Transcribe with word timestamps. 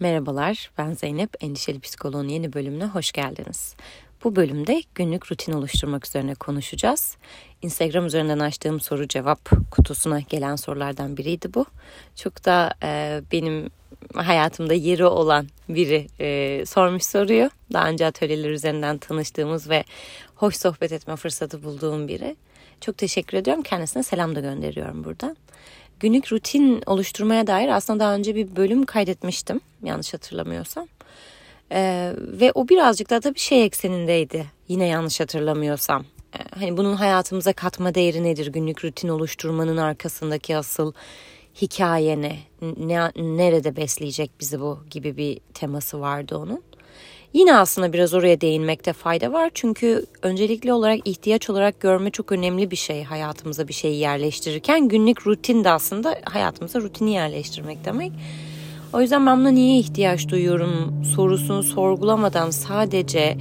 Merhabalar, 0.00 0.70
ben 0.78 0.92
Zeynep. 0.92 1.30
Endişeli 1.40 1.80
Psikoloğun 1.80 2.28
yeni 2.28 2.52
bölümüne 2.52 2.84
hoş 2.84 3.12
geldiniz. 3.12 3.74
Bu 4.24 4.36
bölümde 4.36 4.82
günlük 4.94 5.32
rutin 5.32 5.52
oluşturmak 5.52 6.06
üzerine 6.06 6.34
konuşacağız. 6.34 7.16
Instagram 7.62 8.06
üzerinden 8.06 8.38
açtığım 8.38 8.80
soru 8.80 9.08
cevap 9.08 9.50
kutusuna 9.70 10.20
gelen 10.20 10.56
sorulardan 10.56 11.16
biriydi 11.16 11.54
bu. 11.54 11.66
Çok 12.16 12.44
da 12.44 12.74
e, 12.82 13.20
benim 13.32 13.70
hayatımda 14.14 14.74
yeri 14.74 15.04
olan 15.04 15.46
biri 15.68 16.06
e, 16.20 16.66
sormuş 16.66 17.04
soruyu. 17.04 17.50
Daha 17.72 17.88
önce 17.88 18.06
atölyeler 18.06 18.50
üzerinden 18.50 18.98
tanıştığımız 18.98 19.70
ve 19.70 19.84
hoş 20.34 20.56
sohbet 20.56 20.92
etme 20.92 21.16
fırsatı 21.16 21.62
bulduğum 21.62 22.08
biri. 22.08 22.36
Çok 22.80 22.98
teşekkür 22.98 23.38
ediyorum. 23.38 23.62
Kendisine 23.62 24.02
selam 24.02 24.34
da 24.34 24.40
gönderiyorum 24.40 25.04
buradan 25.04 25.36
günlük 26.00 26.32
rutin 26.32 26.82
oluşturmaya 26.86 27.46
dair 27.46 27.68
aslında 27.68 28.00
daha 28.00 28.14
önce 28.14 28.34
bir 28.34 28.56
bölüm 28.56 28.86
kaydetmiştim 28.86 29.60
yanlış 29.82 30.14
hatırlamıyorsam. 30.14 30.88
Ee, 31.72 32.12
ve 32.16 32.52
o 32.54 32.68
birazcık 32.68 33.10
daha 33.10 33.22
da 33.22 33.34
bir 33.34 33.40
şey 33.40 33.64
eksenindeydi 33.64 34.46
yine 34.68 34.86
yanlış 34.86 35.20
hatırlamıyorsam. 35.20 36.04
Ee, 36.34 36.38
hani 36.58 36.76
bunun 36.76 36.94
hayatımıza 36.94 37.52
katma 37.52 37.94
değeri 37.94 38.24
nedir? 38.24 38.46
Günlük 38.46 38.84
rutin 38.84 39.08
oluşturmanın 39.08 39.76
arkasındaki 39.76 40.56
asıl 40.56 40.92
hikaye 41.62 42.20
ne? 42.20 42.38
ne 42.76 43.10
nerede 43.16 43.76
besleyecek 43.76 44.30
bizi 44.40 44.60
bu 44.60 44.78
gibi 44.90 45.16
bir 45.16 45.40
teması 45.54 46.00
vardı 46.00 46.36
onun. 46.36 46.62
Yine 47.32 47.56
aslında 47.56 47.92
biraz 47.92 48.14
oraya 48.14 48.40
değinmekte 48.40 48.92
fayda 48.92 49.32
var. 49.32 49.50
Çünkü 49.54 50.04
öncelikli 50.22 50.72
olarak 50.72 51.08
ihtiyaç 51.08 51.50
olarak 51.50 51.80
görme 51.80 52.10
çok 52.10 52.32
önemli 52.32 52.70
bir 52.70 52.76
şey 52.76 53.04
hayatımıza 53.04 53.68
bir 53.68 53.72
şeyi 53.72 53.98
yerleştirirken. 53.98 54.88
Günlük 54.88 55.26
rutin 55.26 55.64
de 55.64 55.70
aslında 55.70 56.16
hayatımıza 56.24 56.80
rutini 56.80 57.12
yerleştirmek 57.12 57.84
demek. 57.84 58.12
O 58.92 59.00
yüzden 59.00 59.26
ben 59.26 59.40
buna 59.40 59.50
niye 59.50 59.78
ihtiyaç 59.78 60.28
duyuyorum 60.28 61.04
sorusunu 61.16 61.62
sorgulamadan 61.62 62.50
sadece 62.50 63.36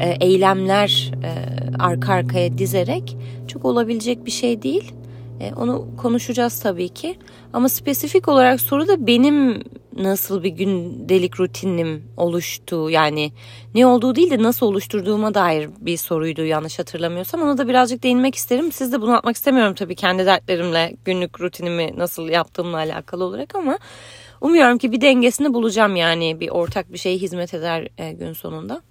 e, 0.00 0.16
eylemler 0.20 1.12
e, 1.24 1.30
arka 1.78 2.12
arkaya 2.12 2.58
dizerek 2.58 3.16
çok 3.48 3.64
olabilecek 3.64 4.26
bir 4.26 4.30
şey 4.30 4.62
değil. 4.62 4.92
E, 5.40 5.54
onu 5.54 5.86
konuşacağız 5.96 6.60
tabii 6.60 6.88
ki. 6.88 7.16
Ama 7.52 7.68
spesifik 7.68 8.28
olarak 8.28 8.60
soru 8.60 8.88
da 8.88 9.06
benim 9.06 9.62
nasıl 9.96 10.42
bir 10.42 10.48
gündelik 10.48 11.40
rutinim 11.40 12.04
oluştu 12.16 12.90
yani 12.90 13.32
ne 13.74 13.86
olduğu 13.86 14.14
değil 14.14 14.30
de 14.30 14.42
nasıl 14.42 14.66
oluşturduğuma 14.66 15.34
dair 15.34 15.70
bir 15.80 15.96
soruydu 15.96 16.44
yanlış 16.44 16.78
hatırlamıyorsam 16.78 17.42
ona 17.42 17.58
da 17.58 17.68
birazcık 17.68 18.02
değinmek 18.02 18.34
isterim. 18.34 18.72
Siz 18.72 18.92
de 18.92 19.00
bunu 19.00 19.16
atmak 19.16 19.36
istemiyorum 19.36 19.74
tabii 19.74 19.94
kendi 19.94 20.26
dertlerimle 20.26 20.96
günlük 21.04 21.40
rutinimi 21.40 21.92
nasıl 21.96 22.28
yaptığımla 22.28 22.76
alakalı 22.76 23.24
olarak 23.24 23.54
ama 23.54 23.78
umuyorum 24.40 24.78
ki 24.78 24.92
bir 24.92 25.00
dengesini 25.00 25.54
bulacağım 25.54 25.96
yani 25.96 26.40
bir 26.40 26.48
ortak 26.48 26.92
bir 26.92 26.98
şey 26.98 27.18
hizmet 27.18 27.54
eder 27.54 27.88
e, 27.98 28.12
gün 28.12 28.32
sonunda. 28.32 28.82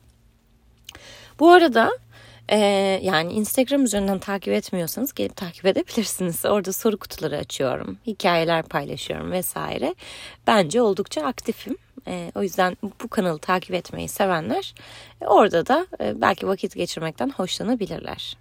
Bu 1.40 1.50
arada 1.50 1.92
ee, 2.50 2.58
yani 3.04 3.34
Instagram 3.34 3.84
üzerinden 3.84 4.20
takip 4.20 4.54
etmiyorsanız 4.54 5.14
gelip 5.14 5.36
takip 5.36 5.66
edebilirsiniz. 5.66 6.46
Orada 6.46 6.74
soru 6.74 6.98
kutuları 6.98 7.38
açıyorum, 7.38 7.98
hikayeler 8.08 8.64
paylaşıyorum 8.64 9.32
vesaire. 9.32 9.96
Bence 10.48 10.82
oldukça 10.82 11.22
aktifim. 11.22 11.78
Ee, 12.08 12.32
o 12.36 12.44
yüzden 12.44 12.78
bu 13.04 13.08
kanalı 13.08 13.40
takip 13.40 13.74
etmeyi 13.74 14.08
sevenler 14.08 14.74
e, 15.22 15.26
orada 15.26 15.68
da 15.68 15.88
e, 16.00 16.22
belki 16.22 16.48
vakit 16.48 16.76
geçirmekten 16.76 17.30
hoşlanabilirler. 17.30 18.38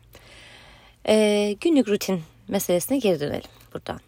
Ee, 1.08 1.56
günlük 1.60 1.88
rutin 1.88 2.22
meselesine 2.48 2.98
geri 2.98 3.20
dönelim 3.20 3.50
buradan. 3.74 4.00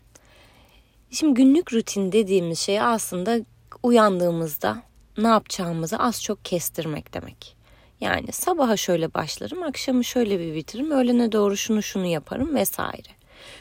Şimdi 1.10 1.34
günlük 1.34 1.72
rutin 1.72 2.12
dediğimiz 2.12 2.58
şey 2.58 2.80
aslında 2.80 3.38
uyandığımızda 3.82 4.82
ne 5.18 5.28
yapacağımızı 5.28 5.98
az 5.98 6.22
çok 6.22 6.44
kestirmek 6.44 7.14
demek. 7.14 7.63
Yani 8.00 8.32
sabaha 8.32 8.76
şöyle 8.76 9.14
başlarım, 9.14 9.62
akşamı 9.62 10.04
şöyle 10.04 10.40
bir 10.40 10.54
bitiririm, 10.54 10.90
öğlene 10.90 11.32
doğru 11.32 11.56
şunu 11.56 11.82
şunu 11.82 12.06
yaparım 12.06 12.54
vesaire. 12.54 13.08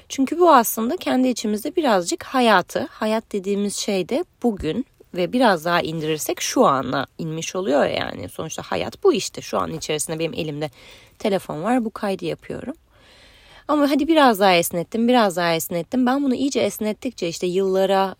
Çünkü 0.10 0.40
bu 0.40 0.54
aslında 0.54 0.98
kendi 0.98 1.28
içimizde 1.28 1.76
birazcık 1.76 2.24
hayatı, 2.24 2.88
hayat 2.92 3.32
dediğimiz 3.32 3.76
şey 3.76 4.10
de 4.10 4.26
bugün 4.44 4.86
ve 5.14 5.34
biraz 5.34 5.66
daha 5.66 5.82
indirirsek 5.82 6.42
şu 6.42 6.66
ana 6.66 7.08
inmiş 7.18 7.56
oluyor 7.56 7.86
yani. 7.86 8.30
Sonuçta 8.30 8.64
hayat 8.66 9.04
bu 9.04 9.14
işte. 9.14 9.42
Şu 9.42 9.58
an 9.58 9.74
içerisinde 9.74 10.20
benim 10.20 10.34
elimde 10.34 10.70
telefon 11.20 11.64
var, 11.64 11.86
bu 11.86 11.90
kaydı 11.92 12.26
yapıyorum. 12.26 12.74
Ama 13.68 13.90
hadi 13.90 14.08
biraz 14.08 14.40
daha 14.40 14.54
esnettim, 14.54 15.08
biraz 15.08 15.36
daha 15.36 15.54
esnettim. 15.54 16.06
Ben 16.06 16.24
bunu 16.24 16.36
iyice 16.36 16.60
esnettikçe 16.60 17.28
işte 17.28 17.48
yıllara, 17.48 18.16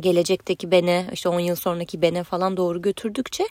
gelecekteki 0.00 0.70
bene, 0.70 1.06
işte 1.12 1.28
10 1.28 1.40
yıl 1.40 1.56
sonraki 1.56 2.02
bene 2.02 2.24
falan 2.24 2.56
doğru 2.56 2.82
götürdükçe 2.82 3.44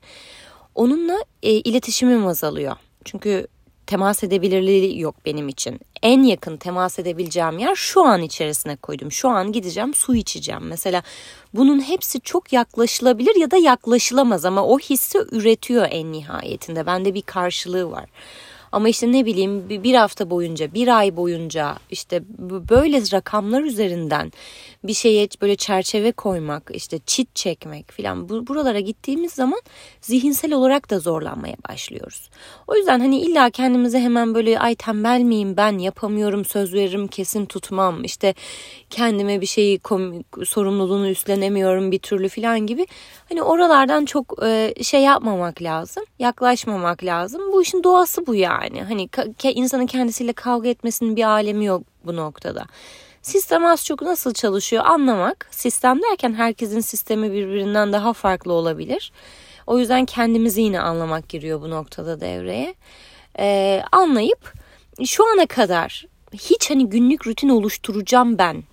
onunla 0.76 1.18
e, 1.44 1.52
iletişimim 1.52 2.28
azalıyor. 2.28 2.76
Çünkü 3.06 3.48
temas 3.88 4.24
edebilirliği 4.24 5.00
yok 5.00 5.16
benim 5.26 5.48
için. 5.48 5.80
En 6.04 6.24
yakın 6.24 6.58
temas 6.58 7.00
edebileceğim 7.00 7.60
yer 7.60 7.76
şu 7.76 8.04
an 8.04 8.22
içerisine 8.22 8.76
koydum. 8.76 9.12
Şu 9.12 9.30
an 9.30 9.52
gideceğim 9.52 9.94
su 9.94 10.16
içeceğim. 10.16 10.64
Mesela 10.68 11.04
bunun 11.54 11.82
hepsi 11.82 12.22
çok 12.22 12.54
yaklaşılabilir 12.54 13.36
ya 13.36 13.52
da 13.52 13.58
yaklaşılamaz 13.58 14.46
ama 14.46 14.66
o 14.66 14.80
hissi 14.80 15.18
üretiyor 15.32 15.88
en 15.90 16.12
nihayetinde. 16.12 16.86
Bende 16.86 17.14
bir 17.14 17.22
karşılığı 17.22 17.92
var. 17.92 18.06
Ama 18.72 18.90
işte 18.90 19.12
ne 19.12 19.26
bileyim 19.26 19.70
bir 19.70 19.96
hafta 19.96 20.30
boyunca, 20.30 20.74
bir 20.74 20.98
ay 20.98 21.16
boyunca 21.16 21.76
işte 21.90 22.24
böyle 22.70 23.02
rakamlar 23.14 23.62
üzerinden 23.62 24.32
bir 24.88 24.94
şeye 24.94 25.28
böyle 25.42 25.56
çerçeve 25.56 26.12
koymak, 26.12 26.72
işte 26.74 27.00
çit 27.06 27.36
çekmek 27.36 27.92
filan 27.92 28.30
bu, 28.30 28.48
buralara 28.48 28.80
gittiğimiz 28.80 29.34
zaman 29.34 29.62
zihinsel 30.02 30.54
olarak 30.54 30.90
da 30.90 31.00
zorlanmaya 31.00 31.56
başlıyoruz. 31.70 32.30
O 32.68 32.76
yüzden 32.76 33.00
hani 33.00 33.20
illa 33.20 33.50
kendimize 33.50 34.00
hemen 34.00 34.36
böyle 34.36 34.60
ay 34.60 34.76
tembel 34.76 35.22
miyim 35.22 35.58
ben? 35.58 35.78
Yapamıyorum 35.78 36.46
söz 36.46 36.74
veririm 36.74 37.08
kesin 37.08 37.46
tutmam. 37.46 38.04
İşte 38.04 38.34
kendime 38.90 39.42
bir 39.42 39.46
şeyi 39.46 39.80
sorumluluğunu 40.46 41.10
üstlenemiyorum 41.10 41.92
bir 41.92 42.00
türlü 42.00 42.30
filan 42.30 42.60
gibi. 42.60 42.88
Hani 43.30 43.44
oralardan 43.44 44.06
çok 44.06 44.44
e, 44.44 44.74
şey 44.84 45.02
yapmamak 45.02 45.62
lazım 45.62 46.04
yaklaşmamak 46.20 47.04
lazım. 47.04 47.42
Bu 47.54 47.62
işin 47.62 47.84
doğası 47.84 48.28
bu 48.28 48.36
yani. 48.36 48.84
Hani 48.84 49.10
insanın 49.44 49.86
kendisiyle 49.86 50.34
kavga 50.34 50.70
etmesinin 50.70 51.16
bir 51.16 51.24
alemi 51.24 51.66
yok 51.66 51.84
bu 52.06 52.16
noktada. 52.16 52.66
Sistem 53.26 53.66
az 53.66 53.86
çok 53.86 54.02
nasıl 54.02 54.34
çalışıyor 54.34 54.86
anlamak. 54.86 55.48
Sistem 55.52 56.00
derken 56.02 56.34
herkesin 56.34 56.80
sistemi 56.80 57.32
birbirinden 57.32 57.94
daha 57.94 58.14
farklı 58.14 58.54
olabilir. 58.54 59.12
O 59.68 59.80
yüzden 59.80 60.06
kendimizi 60.06 60.62
yine 60.62 60.80
anlamak 60.80 61.30
giriyor 61.30 61.62
bu 61.62 61.70
noktada 61.70 62.22
devreye. 62.22 62.76
Ee, 63.40 63.84
anlayıp 63.92 64.54
şu 65.06 65.24
ana 65.34 65.46
kadar 65.46 66.06
hiç 66.34 66.70
hani 66.70 66.90
günlük 66.90 67.28
rutin 67.28 67.50
oluşturacağım 67.50 68.38
ben 68.38 68.64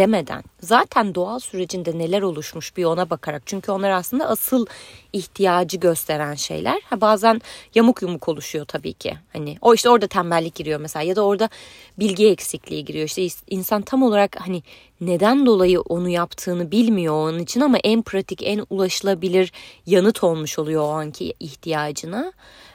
demeden 0.00 0.42
zaten 0.60 1.14
doğal 1.14 1.38
sürecinde 1.38 1.98
neler 1.98 2.22
oluşmuş 2.22 2.76
bir 2.76 2.84
ona 2.84 3.10
bakarak 3.10 3.42
çünkü 3.46 3.72
onlar 3.72 3.90
aslında 3.90 4.28
asıl 4.28 4.66
ihtiyacı 5.12 5.76
gösteren 5.76 6.34
şeyler. 6.34 6.80
Ha 6.84 7.00
bazen 7.00 7.40
yamuk 7.74 8.02
yumuk 8.02 8.28
oluşuyor 8.28 8.64
tabii 8.64 8.92
ki. 8.92 9.16
Hani 9.32 9.58
o 9.60 9.74
işte 9.74 9.90
orada 9.90 10.06
tembellik 10.06 10.54
giriyor 10.54 10.80
mesela 10.80 11.02
ya 11.02 11.16
da 11.16 11.24
orada 11.24 11.48
bilgi 11.98 12.28
eksikliği 12.28 12.84
giriyor. 12.84 13.04
İşte 13.04 13.28
insan 13.48 13.82
tam 13.82 14.02
olarak 14.02 14.36
hani 14.40 14.62
neden 15.00 15.46
dolayı 15.46 15.80
onu 15.80 16.08
yaptığını 16.08 16.70
bilmiyor 16.70 17.14
onun 17.14 17.38
için 17.38 17.60
ama 17.60 17.78
en 17.78 18.02
pratik, 18.02 18.42
en 18.42 18.66
ulaşılabilir 18.70 19.52
yanıt 19.86 20.24
olmuş 20.24 20.58
oluyor 20.58 20.82
o 20.82 20.88
anki 20.88 21.34
ihtiyacına 21.40 22.32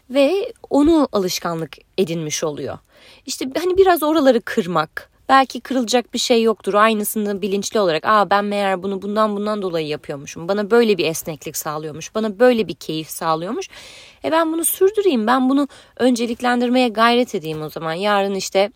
ve 0.10 0.54
onu 0.70 1.08
alışkanlık 1.12 1.78
edinmiş 1.98 2.44
oluyor. 2.44 2.78
İşte 3.26 3.46
hani 3.58 3.78
biraz 3.78 4.04
oraları 4.04 4.42
kırmak, 4.42 5.15
Belki 5.30 5.62
kırılacak 5.62 6.14
bir 6.14 6.20
şey 6.20 6.44
yoktur. 6.44 6.74
Aynısını 6.74 7.42
bilinçli 7.42 7.80
olarak 7.80 8.06
aa 8.06 8.30
ben 8.30 8.46
meğer 8.46 8.84
bunu 8.84 9.02
bundan 9.02 9.36
bundan 9.36 9.62
dolayı 9.62 9.88
yapıyormuşum. 9.88 10.48
Bana 10.48 10.72
böyle 10.72 10.98
bir 10.98 11.06
esneklik 11.06 11.58
sağlıyormuş. 11.58 12.16
Bana 12.16 12.40
böyle 12.40 12.68
bir 12.68 12.74
keyif 12.74 13.10
sağlıyormuş. 13.10 13.70
E 14.24 14.32
ben 14.32 14.54
bunu 14.54 14.66
sürdüreyim. 14.66 15.28
Ben 15.28 15.50
bunu 15.50 15.68
önceliklendirmeye 15.98 16.90
gayret 16.90 17.36
edeyim 17.36 17.62
o 17.62 17.70
zaman. 17.70 17.94
Yarın 17.94 18.36
işte 18.36 18.72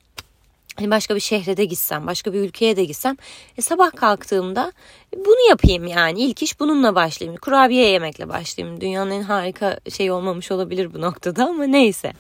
hani 0.75 0.91
başka 0.91 1.15
bir 1.15 1.19
şehre 1.19 1.57
de 1.57 1.65
gitsem, 1.65 2.07
başka 2.07 2.33
bir 2.33 2.39
ülkeye 2.39 2.75
de 2.75 2.85
gitsem 2.85 3.17
e 3.57 3.61
sabah 3.61 3.91
kalktığımda 3.95 4.71
bunu 5.15 5.49
yapayım 5.49 5.87
yani. 5.87 6.21
İlk 6.21 6.43
iş 6.43 6.59
bununla 6.59 6.95
başlayayım. 6.95 7.39
Kurabiye 7.41 7.89
yemekle 7.89 8.29
başlayayım. 8.29 8.81
Dünyanın 8.81 9.11
en 9.11 9.21
harika 9.21 9.79
şey 9.89 10.11
olmamış 10.11 10.51
olabilir 10.51 10.93
bu 10.93 11.01
noktada 11.01 11.45
ama 11.45 11.63
neyse 11.63 12.13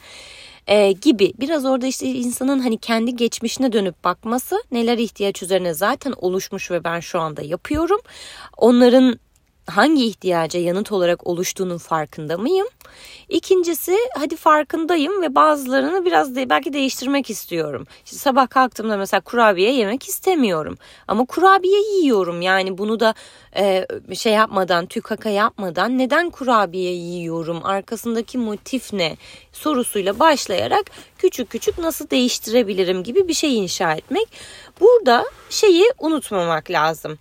e, 0.69 0.91
gibi 0.91 1.33
biraz 1.39 1.65
orada 1.65 1.87
işte 1.87 2.07
insanın 2.07 2.59
hani 2.59 2.77
kendi 2.77 3.15
geçmişine 3.15 3.73
dönüp 3.73 4.03
bakması 4.03 4.63
neler 4.71 4.97
ihtiyaç 4.97 5.43
üzerine 5.43 5.73
zaten 5.73 6.13
oluşmuş 6.17 6.71
ve 6.71 6.83
ben 6.83 6.99
şu 6.99 7.19
anda 7.19 7.41
yapıyorum. 7.41 7.99
Onların 8.57 9.19
hangi 9.69 10.05
ihtiyaca 10.05 10.59
yanıt 10.59 10.91
olarak 10.91 11.27
oluştuğunun 11.27 11.77
farkında 11.77 12.37
mıyım? 12.37 12.67
İkincisi 13.29 13.97
hadi 14.17 14.35
farkındayım 14.35 15.21
ve 15.21 15.35
bazılarını 15.35 16.05
biraz 16.05 16.35
de, 16.35 16.49
belki 16.49 16.73
değiştirmek 16.73 17.29
istiyorum. 17.29 17.87
İşte 18.05 18.17
sabah 18.17 18.49
kalktığımda 18.49 18.97
mesela 18.97 19.21
kurabiye 19.21 19.73
yemek 19.73 20.03
istemiyorum. 20.03 20.77
Ama 21.07 21.25
kurabiye 21.25 21.81
yiyorum 21.81 22.41
yani 22.41 22.77
bunu 22.77 22.99
da 22.99 23.13
e, 23.55 23.87
şey 24.13 24.33
yapmadan 24.33 24.85
tükaka 24.85 25.29
yapmadan 25.29 25.97
neden 25.97 26.29
kurabiye 26.29 26.91
yiyorum 26.91 27.65
arkasındaki 27.65 28.37
motif 28.37 28.93
ne 28.93 29.17
sorusuyla 29.53 30.19
başlayarak 30.19 30.85
küçük 31.17 31.49
küçük 31.49 31.77
nasıl 31.77 32.09
değiştirebilirim 32.09 33.03
gibi 33.03 33.27
bir 33.27 33.33
şey 33.33 33.57
inşa 33.57 33.93
etmek. 33.93 34.27
Burada 34.79 35.25
şeyi 35.49 35.85
unutmamak 35.99 36.71
lazım 36.71 37.19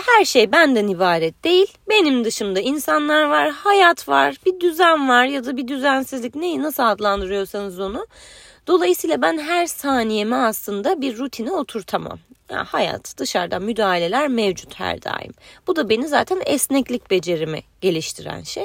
her 0.00 0.24
şey 0.24 0.52
benden 0.52 0.88
ibaret 0.88 1.44
değil. 1.44 1.66
Benim 1.88 2.24
dışımda 2.24 2.60
insanlar 2.60 3.24
var, 3.24 3.50
hayat 3.50 4.08
var, 4.08 4.36
bir 4.46 4.60
düzen 4.60 5.08
var 5.08 5.24
ya 5.24 5.44
da 5.44 5.56
bir 5.56 5.68
düzensizlik 5.68 6.34
neyi 6.34 6.62
nasıl 6.62 6.82
adlandırıyorsanız 6.82 7.80
onu. 7.80 8.06
Dolayısıyla 8.66 9.22
ben 9.22 9.38
her 9.38 9.66
saniyemi 9.66 10.36
aslında 10.36 11.00
bir 11.00 11.18
rutine 11.18 11.52
oturtamam. 11.52 12.18
Yani 12.50 12.66
hayat, 12.66 13.14
dışarıdan 13.18 13.62
müdahaleler 13.62 14.28
mevcut 14.28 14.74
her 14.74 15.02
daim. 15.02 15.32
Bu 15.66 15.76
da 15.76 15.88
beni 15.88 16.08
zaten 16.08 16.42
esneklik 16.46 17.10
becerimi 17.10 17.62
geliştiren 17.80 18.42
şey. 18.42 18.64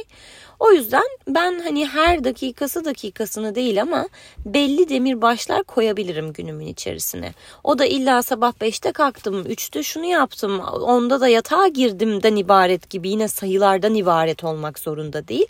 O 0.61 0.71
yüzden 0.71 1.03
ben 1.27 1.59
hani 1.59 1.87
her 1.87 2.23
dakikası 2.23 2.85
dakikasını 2.85 3.55
değil 3.55 3.81
ama 3.81 4.07
belli 4.45 4.89
demir 4.89 5.21
başlar 5.21 5.63
koyabilirim 5.63 6.33
günümün 6.33 6.65
içerisine. 6.65 7.33
O 7.63 7.79
da 7.79 7.85
illa 7.85 8.21
sabah 8.23 8.53
5'te 8.53 8.91
kalktım, 8.91 9.41
3'te 9.41 9.83
şunu 9.83 10.05
yaptım, 10.05 10.59
onda 10.59 11.21
da 11.21 11.27
yatağa 11.27 11.67
girdimden 11.67 12.35
ibaret 12.35 12.89
gibi 12.89 13.09
yine 13.09 13.27
sayılardan 13.27 13.95
ibaret 13.95 14.43
olmak 14.43 14.79
zorunda 14.79 15.27
değil 15.27 15.47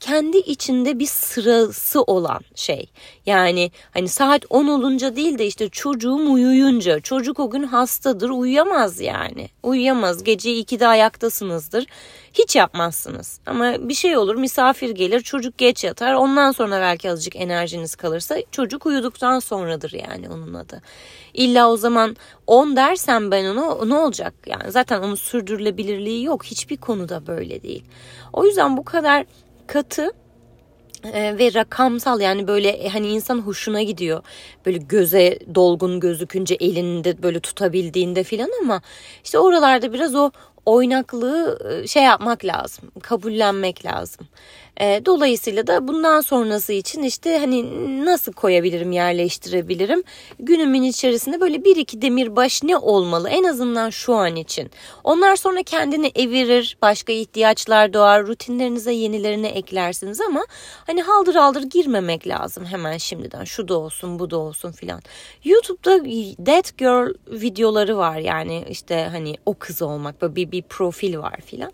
kendi 0.00 0.38
içinde 0.38 0.98
bir 0.98 1.06
sırası 1.06 2.02
olan 2.02 2.40
şey. 2.54 2.90
Yani 3.26 3.70
hani 3.90 4.08
saat 4.08 4.44
10 4.50 4.66
olunca 4.66 5.16
değil 5.16 5.38
de 5.38 5.46
işte 5.46 5.68
çocuğum 5.68 6.32
uyuyunca 6.32 7.00
çocuk 7.00 7.40
o 7.40 7.50
gün 7.50 7.62
hastadır 7.62 8.30
uyuyamaz 8.30 9.00
yani. 9.00 9.48
Uyuyamaz 9.62 10.24
gece 10.24 10.50
2'de 10.50 10.86
ayaktasınızdır 10.86 11.86
hiç 12.38 12.56
yapmazsınız. 12.56 13.40
Ama 13.46 13.88
bir 13.88 13.94
şey 13.94 14.16
olur 14.16 14.34
misafir 14.34 14.90
gelir 14.90 15.20
çocuk 15.20 15.58
geç 15.58 15.84
yatar 15.84 16.14
ondan 16.14 16.52
sonra 16.52 16.80
belki 16.80 17.10
azıcık 17.10 17.36
enerjiniz 17.36 17.96
kalırsa 17.96 18.36
çocuk 18.50 18.86
uyuduktan 18.86 19.38
sonradır 19.38 19.92
yani 19.92 20.28
onun 20.28 20.54
adı. 20.54 20.82
İlla 21.34 21.70
o 21.70 21.76
zaman 21.76 22.16
10 22.46 22.76
dersem 22.76 23.30
ben 23.30 23.44
ona 23.44 23.84
ne 23.84 23.94
olacak? 23.94 24.34
Yani 24.46 24.72
zaten 24.72 25.02
onun 25.02 25.14
sürdürülebilirliği 25.14 26.24
yok. 26.24 26.44
Hiçbir 26.44 26.76
konuda 26.76 27.26
böyle 27.26 27.62
değil. 27.62 27.84
O 28.32 28.46
yüzden 28.46 28.76
bu 28.76 28.84
kadar 28.84 29.24
katı 29.66 30.12
e, 31.12 31.38
ve 31.38 31.54
rakamsal 31.54 32.20
yani 32.20 32.48
böyle 32.48 32.68
e, 32.68 32.88
hani 32.88 33.08
insan 33.08 33.38
hoşuna 33.38 33.82
gidiyor. 33.82 34.22
Böyle 34.66 34.78
göze 34.78 35.38
dolgun 35.54 36.00
gözükünce 36.00 36.54
elinde 36.54 37.22
böyle 37.22 37.40
tutabildiğinde 37.40 38.24
filan 38.24 38.50
ama 38.62 38.82
işte 39.24 39.38
oralarda 39.38 39.92
biraz 39.92 40.14
o 40.14 40.30
oynaklığı 40.66 41.58
şey 41.88 42.02
yapmak 42.02 42.44
lazım, 42.44 42.90
kabullenmek 43.02 43.84
lazım. 43.84 44.26
E, 44.80 45.02
dolayısıyla 45.06 45.66
da 45.66 45.88
bundan 45.88 46.20
sonrası 46.20 46.72
için 46.72 47.02
işte 47.02 47.38
hani 47.38 47.64
nasıl 48.04 48.32
koyabilirim, 48.32 48.92
yerleştirebilirim? 48.92 50.02
Günümün 50.38 50.82
içerisinde 50.82 51.40
böyle 51.40 51.64
bir 51.64 51.76
iki 51.76 52.02
demirbaş 52.02 52.62
ne 52.62 52.76
olmalı 52.76 53.28
en 53.28 53.44
azından 53.44 53.90
şu 53.90 54.14
an 54.14 54.36
için. 54.36 54.70
Onlar 55.04 55.36
sonra 55.36 55.62
kendini 55.62 56.12
evirir, 56.14 56.76
başka 56.82 57.12
ihtiyaçlar 57.12 57.92
doğar, 57.92 58.26
rutinlerinize 58.26 58.92
yenilerini 58.92 59.46
eklersiniz 59.46 60.20
ama 60.20 60.46
hani 60.86 61.02
haldır 61.02 61.34
haldır 61.34 61.62
girmemek 61.62 62.28
lazım 62.28 62.64
hemen 62.64 62.96
şimdiden. 62.96 63.44
Şu 63.44 63.68
da 63.68 63.78
olsun, 63.78 64.18
bu 64.18 64.30
da 64.30 64.38
olsun 64.38 64.72
filan. 64.72 65.02
YouTube'da 65.44 65.96
That 66.44 66.78
Girl 66.78 67.14
videoları 67.26 67.96
var 67.96 68.16
yani 68.16 68.64
işte 68.70 69.08
hani 69.10 69.36
o 69.46 69.54
kız 69.54 69.82
olmak 69.82 70.22
böyle 70.22 70.36
bir, 70.36 70.50
bir 70.52 70.62
profil 70.62 71.18
var 71.18 71.40
filan. 71.46 71.72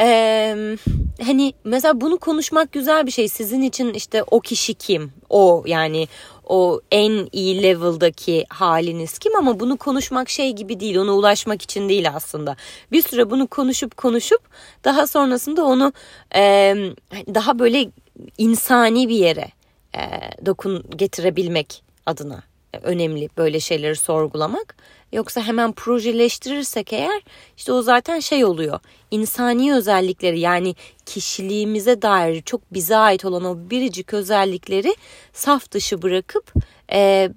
Ee, 0.00 0.76
hani 1.22 1.52
mesela 1.64 2.00
bunu 2.00 2.18
konuşmak 2.18 2.72
güzel 2.72 3.06
bir 3.06 3.10
şey. 3.10 3.28
Sizin 3.28 3.62
için 3.62 3.94
işte 3.94 4.22
o 4.22 4.40
kişi 4.40 4.74
kim? 4.74 5.12
O 5.28 5.64
yani 5.66 6.08
o 6.44 6.80
en 6.90 7.28
iyi 7.32 7.62
level'daki 7.62 8.44
haliniz 8.48 9.18
kim 9.18 9.36
ama 9.36 9.60
bunu 9.60 9.76
konuşmak 9.76 10.30
şey 10.30 10.52
gibi 10.52 10.80
değil. 10.80 10.96
Ona 10.96 11.12
ulaşmak 11.12 11.62
için 11.62 11.88
değil 11.88 12.08
aslında. 12.14 12.56
Bir 12.92 13.02
süre 13.02 13.30
bunu 13.30 13.46
konuşup 13.46 13.96
konuşup 13.96 14.40
daha 14.84 15.06
sonrasında 15.06 15.64
onu 15.64 15.92
e, 16.34 16.74
daha 17.34 17.58
böyle 17.58 17.90
insani 18.38 19.08
bir 19.08 19.16
yere 19.16 19.48
e, 19.96 20.00
dokun 20.46 20.84
getirebilmek 20.96 21.82
adına 22.06 22.42
önemli 22.82 23.28
böyle 23.36 23.60
şeyleri 23.60 23.96
sorgulamak. 23.96 24.76
Yoksa 25.12 25.40
hemen 25.40 25.72
projeleştirirsek 25.72 26.92
eğer 26.92 27.22
işte 27.56 27.72
o 27.72 27.82
zaten 27.82 28.20
şey 28.20 28.44
oluyor. 28.44 28.80
İnsani 29.10 29.74
özellikleri 29.74 30.40
yani 30.40 30.74
kişiliğimize 31.06 32.02
dair 32.02 32.42
çok 32.42 32.74
bize 32.74 32.96
ait 32.96 33.24
olan 33.24 33.44
o 33.44 33.70
biricik 33.70 34.14
özellikleri 34.14 34.94
saf 35.32 35.70
dışı 35.70 36.02
bırakıp 36.02 36.52
e, 36.92 37.30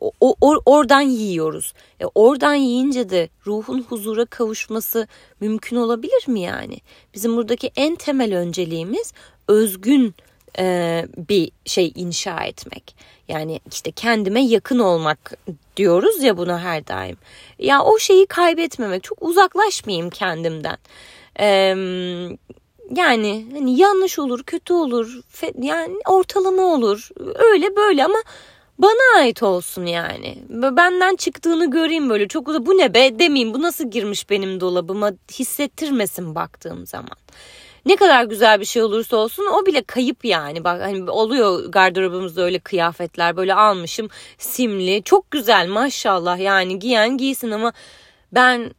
o, 0.00 0.12
o, 0.20 0.60
oradan 0.66 1.00
yiyoruz. 1.00 1.74
E, 2.00 2.04
oradan 2.14 2.54
yiyince 2.54 3.10
de 3.10 3.28
ruhun 3.46 3.82
huzura 3.82 4.26
kavuşması 4.26 5.08
mümkün 5.40 5.76
olabilir 5.76 6.28
mi 6.28 6.40
yani? 6.40 6.78
Bizim 7.14 7.36
buradaki 7.36 7.70
en 7.76 7.96
temel 7.96 8.36
önceliğimiz 8.36 9.12
özgün 9.48 10.14
e, 10.58 11.04
bir 11.16 11.50
şey 11.64 11.92
inşa 11.94 12.44
etmek. 12.44 12.96
Yani 13.28 13.60
işte 13.72 13.90
kendime 13.90 14.40
yakın 14.40 14.78
olmak 14.78 15.32
diyoruz 15.76 16.22
ya 16.22 16.36
buna 16.36 16.60
her 16.60 16.86
daim. 16.86 17.16
Ya 17.58 17.82
o 17.82 17.98
şeyi 17.98 18.26
kaybetmemek, 18.26 19.02
çok 19.02 19.22
uzaklaşmayayım 19.22 20.10
kendimden. 20.10 20.76
Ee, 21.40 21.46
yani 22.96 23.46
hani 23.52 23.78
yanlış 23.78 24.18
olur, 24.18 24.42
kötü 24.42 24.72
olur, 24.72 25.20
yani 25.62 25.94
ortalama 26.08 26.62
olur. 26.62 27.08
Öyle 27.34 27.76
böyle 27.76 28.04
ama 28.04 28.18
bana 28.78 29.18
ait 29.18 29.42
olsun 29.42 29.86
yani. 29.86 30.38
Benden 30.48 31.16
çıktığını 31.16 31.70
göreyim 31.70 32.10
böyle 32.10 32.28
çok 32.28 32.48
uzak. 32.48 32.66
Bu 32.66 32.78
ne 32.78 32.94
be 32.94 33.18
demeyeyim 33.18 33.54
bu 33.54 33.62
nasıl 33.62 33.90
girmiş 33.90 34.30
benim 34.30 34.60
dolabıma 34.60 35.12
hissettirmesin 35.32 36.34
baktığım 36.34 36.86
zaman 36.86 37.16
ne 37.86 37.96
kadar 37.96 38.24
güzel 38.24 38.60
bir 38.60 38.64
şey 38.64 38.82
olursa 38.82 39.16
olsun 39.16 39.46
o 39.52 39.66
bile 39.66 39.82
kayıp 39.82 40.24
yani. 40.24 40.64
Bak 40.64 40.82
hani 40.82 41.10
oluyor 41.10 41.64
gardırobumuzda 41.64 42.42
öyle 42.42 42.58
kıyafetler 42.58 43.36
böyle 43.36 43.54
almışım 43.54 44.08
simli 44.38 45.02
çok 45.02 45.30
güzel 45.30 45.68
maşallah 45.68 46.38
yani 46.38 46.78
giyen 46.78 47.16
giysin 47.16 47.50
ama 47.50 47.72
ben 48.32 48.70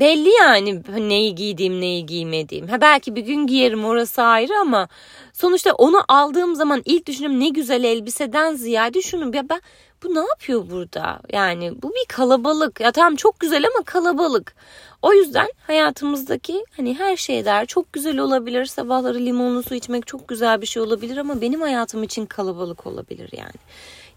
belli 0.00 0.30
yani 0.30 0.82
neyi 0.98 1.34
giydiğim 1.34 1.80
neyi 1.80 2.06
giymediğim. 2.06 2.68
Ha 2.68 2.80
belki 2.80 3.16
bir 3.16 3.20
gün 3.20 3.46
giyerim 3.46 3.84
orası 3.84 4.22
ayrı 4.22 4.52
ama 4.60 4.88
sonuçta 5.32 5.72
onu 5.72 6.04
aldığım 6.08 6.54
zaman 6.54 6.82
ilk 6.84 7.06
düşündüğüm 7.06 7.40
ne 7.40 7.48
güzel 7.48 7.84
elbiseden 7.84 8.54
ziyade 8.54 9.02
şunu 9.02 9.36
ya 9.36 9.48
ben 9.48 9.60
bu 10.02 10.14
ne 10.14 10.20
yapıyor 10.20 10.70
burada? 10.70 11.20
Yani 11.32 11.82
bu 11.82 11.90
bir 11.90 12.04
kalabalık. 12.08 12.80
Ya 12.80 12.92
tamam 12.92 13.16
çok 13.16 13.40
güzel 13.40 13.64
ama 13.66 13.84
kalabalık. 13.84 14.54
O 15.02 15.12
yüzden 15.12 15.48
hayatımızdaki 15.66 16.64
hani 16.76 16.94
her 16.94 17.16
şey 17.16 17.44
der 17.44 17.66
çok 17.66 17.92
güzel 17.92 18.18
olabilir. 18.18 18.64
Sabahları 18.66 19.18
limonlu 19.18 19.62
su 19.62 19.74
içmek 19.74 20.06
çok 20.06 20.28
güzel 20.28 20.60
bir 20.60 20.66
şey 20.66 20.82
olabilir 20.82 21.16
ama 21.16 21.40
benim 21.40 21.60
hayatım 21.60 22.02
için 22.02 22.26
kalabalık 22.26 22.86
olabilir 22.86 23.30
yani. 23.32 23.54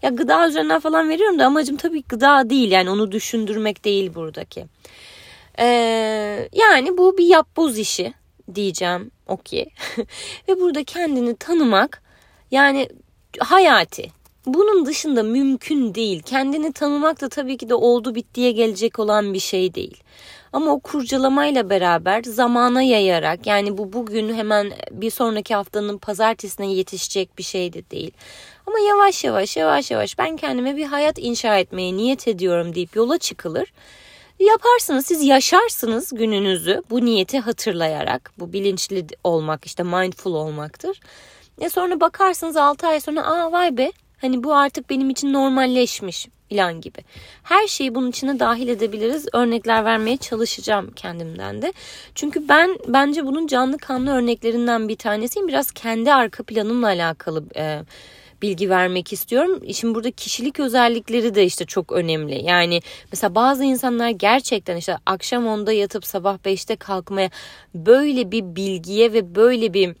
Ya 0.02 0.10
gıda 0.10 0.48
üzerinden 0.48 0.80
falan 0.80 1.08
veriyorum 1.08 1.38
da 1.38 1.46
amacım 1.46 1.76
tabii 1.76 2.02
gıda 2.02 2.50
değil 2.50 2.70
yani 2.70 2.90
onu 2.90 3.12
düşündürmek 3.12 3.84
değil 3.84 4.14
buradaki. 4.14 4.66
Ee, 5.58 6.48
yani 6.52 6.98
bu 6.98 7.18
bir 7.18 7.26
yapboz 7.26 7.78
işi 7.78 8.14
diyeceğim 8.54 9.10
okey. 9.26 9.68
Ve 10.48 10.60
burada 10.60 10.84
kendini 10.84 11.36
tanımak 11.36 12.02
yani 12.50 12.88
hayati 13.38 14.19
bunun 14.54 14.86
dışında 14.86 15.22
mümkün 15.22 15.94
değil. 15.94 16.22
Kendini 16.22 16.72
tanımak 16.72 17.20
da 17.20 17.28
tabii 17.28 17.56
ki 17.56 17.68
de 17.68 17.74
oldu 17.74 18.14
bittiye 18.14 18.52
gelecek 18.52 18.98
olan 18.98 19.34
bir 19.34 19.38
şey 19.38 19.74
değil. 19.74 20.02
Ama 20.52 20.72
o 20.72 20.80
kurcalamayla 20.80 21.70
beraber 21.70 22.22
zamana 22.22 22.82
yayarak 22.82 23.46
yani 23.46 23.78
bu 23.78 23.92
bugün 23.92 24.34
hemen 24.34 24.72
bir 24.90 25.10
sonraki 25.10 25.54
haftanın 25.54 25.98
pazartesine 25.98 26.72
yetişecek 26.72 27.38
bir 27.38 27.42
şey 27.42 27.72
de 27.72 27.90
değil. 27.90 28.12
Ama 28.66 28.78
yavaş 28.78 29.24
yavaş 29.24 29.56
yavaş 29.56 29.90
yavaş 29.90 30.18
ben 30.18 30.36
kendime 30.36 30.76
bir 30.76 30.86
hayat 30.86 31.18
inşa 31.18 31.58
etmeye 31.58 31.96
niyet 31.96 32.28
ediyorum 32.28 32.74
deyip 32.74 32.96
yola 32.96 33.18
çıkılır. 33.18 33.72
Yaparsınız 34.40 35.06
siz 35.06 35.24
yaşarsınız 35.24 36.14
gününüzü 36.14 36.82
bu 36.90 37.04
niyeti 37.04 37.38
hatırlayarak 37.38 38.32
bu 38.38 38.52
bilinçli 38.52 39.06
olmak 39.24 39.64
işte 39.64 39.82
mindful 39.82 40.34
olmaktır. 40.34 41.00
E 41.60 41.68
sonra 41.70 42.00
bakarsınız 42.00 42.56
6 42.56 42.86
ay 42.86 43.00
sonra 43.00 43.26
aa 43.26 43.52
vay 43.52 43.76
be 43.76 43.92
Hani 44.20 44.44
bu 44.44 44.54
artık 44.54 44.90
benim 44.90 45.10
için 45.10 45.32
normalleşmiş. 45.32 46.28
filan 46.48 46.80
gibi. 46.80 46.98
Her 47.42 47.66
şeyi 47.66 47.94
bunun 47.94 48.10
içine 48.10 48.38
dahil 48.38 48.68
edebiliriz. 48.68 49.26
Örnekler 49.32 49.84
vermeye 49.84 50.16
çalışacağım 50.16 50.90
kendimden 50.96 51.62
de. 51.62 51.72
Çünkü 52.14 52.48
ben 52.48 52.78
bence 52.88 53.26
bunun 53.26 53.46
canlı 53.46 53.78
kanlı 53.78 54.10
örneklerinden 54.10 54.88
bir 54.88 54.96
tanesiyim. 54.96 55.48
Biraz 55.48 55.72
kendi 55.72 56.12
arka 56.12 56.42
planımla 56.42 56.86
alakalı 56.86 57.44
e, 57.56 57.82
bilgi 58.42 58.70
vermek 58.70 59.12
istiyorum. 59.12 59.62
Şimdi 59.74 59.94
burada 59.94 60.10
kişilik 60.10 60.60
özellikleri 60.60 61.34
de 61.34 61.44
işte 61.44 61.64
çok 61.64 61.92
önemli. 61.92 62.44
Yani 62.44 62.80
mesela 63.12 63.34
bazı 63.34 63.64
insanlar 63.64 64.08
gerçekten 64.10 64.76
işte 64.76 64.96
akşam 65.06 65.44
10'da 65.44 65.72
yatıp 65.72 66.06
sabah 66.06 66.38
5'te 66.38 66.76
kalkmaya 66.76 67.30
böyle 67.74 68.30
bir 68.30 68.42
bilgiye 68.42 69.12
ve 69.12 69.34
böyle 69.34 69.74
bir 69.74 69.94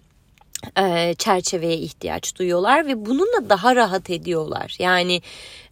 e, 0.78 1.14
çerçeveye 1.14 1.76
ihtiyaç 1.76 2.36
duyuyorlar 2.36 2.86
ve 2.86 3.06
bununla 3.06 3.48
daha 3.48 3.76
rahat 3.76 4.10
ediyorlar. 4.10 4.76
Yani 4.78 5.22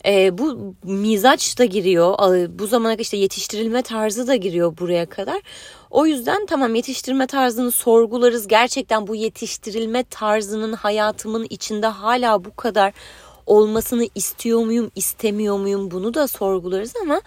e, 0.06 0.38
bu 0.38 0.74
mizaç 0.84 1.58
da 1.58 1.64
giriyor. 1.64 2.18
Bu 2.58 2.66
zamana 2.66 2.94
işte 2.94 3.16
yetiştirilme 3.16 3.82
tarzı 3.82 4.26
da 4.26 4.36
giriyor 4.36 4.78
buraya 4.78 5.06
kadar. 5.06 5.40
O 5.90 6.06
yüzden 6.06 6.46
tamam 6.46 6.74
yetiştirme 6.74 7.26
tarzını 7.26 7.70
sorgularız. 7.70 8.48
Gerçekten 8.48 9.06
bu 9.06 9.14
yetiştirilme 9.14 10.04
tarzının 10.04 10.72
hayatımın 10.72 11.46
içinde 11.50 11.86
hala 11.86 12.44
bu 12.44 12.56
kadar 12.56 12.92
olmasını 13.46 14.08
istiyor 14.14 14.60
muyum, 14.60 14.90
istemiyor 14.94 15.58
muyum 15.58 15.90
bunu 15.90 16.14
da 16.14 16.28
sorgularız 16.28 16.92
ama 17.02 17.20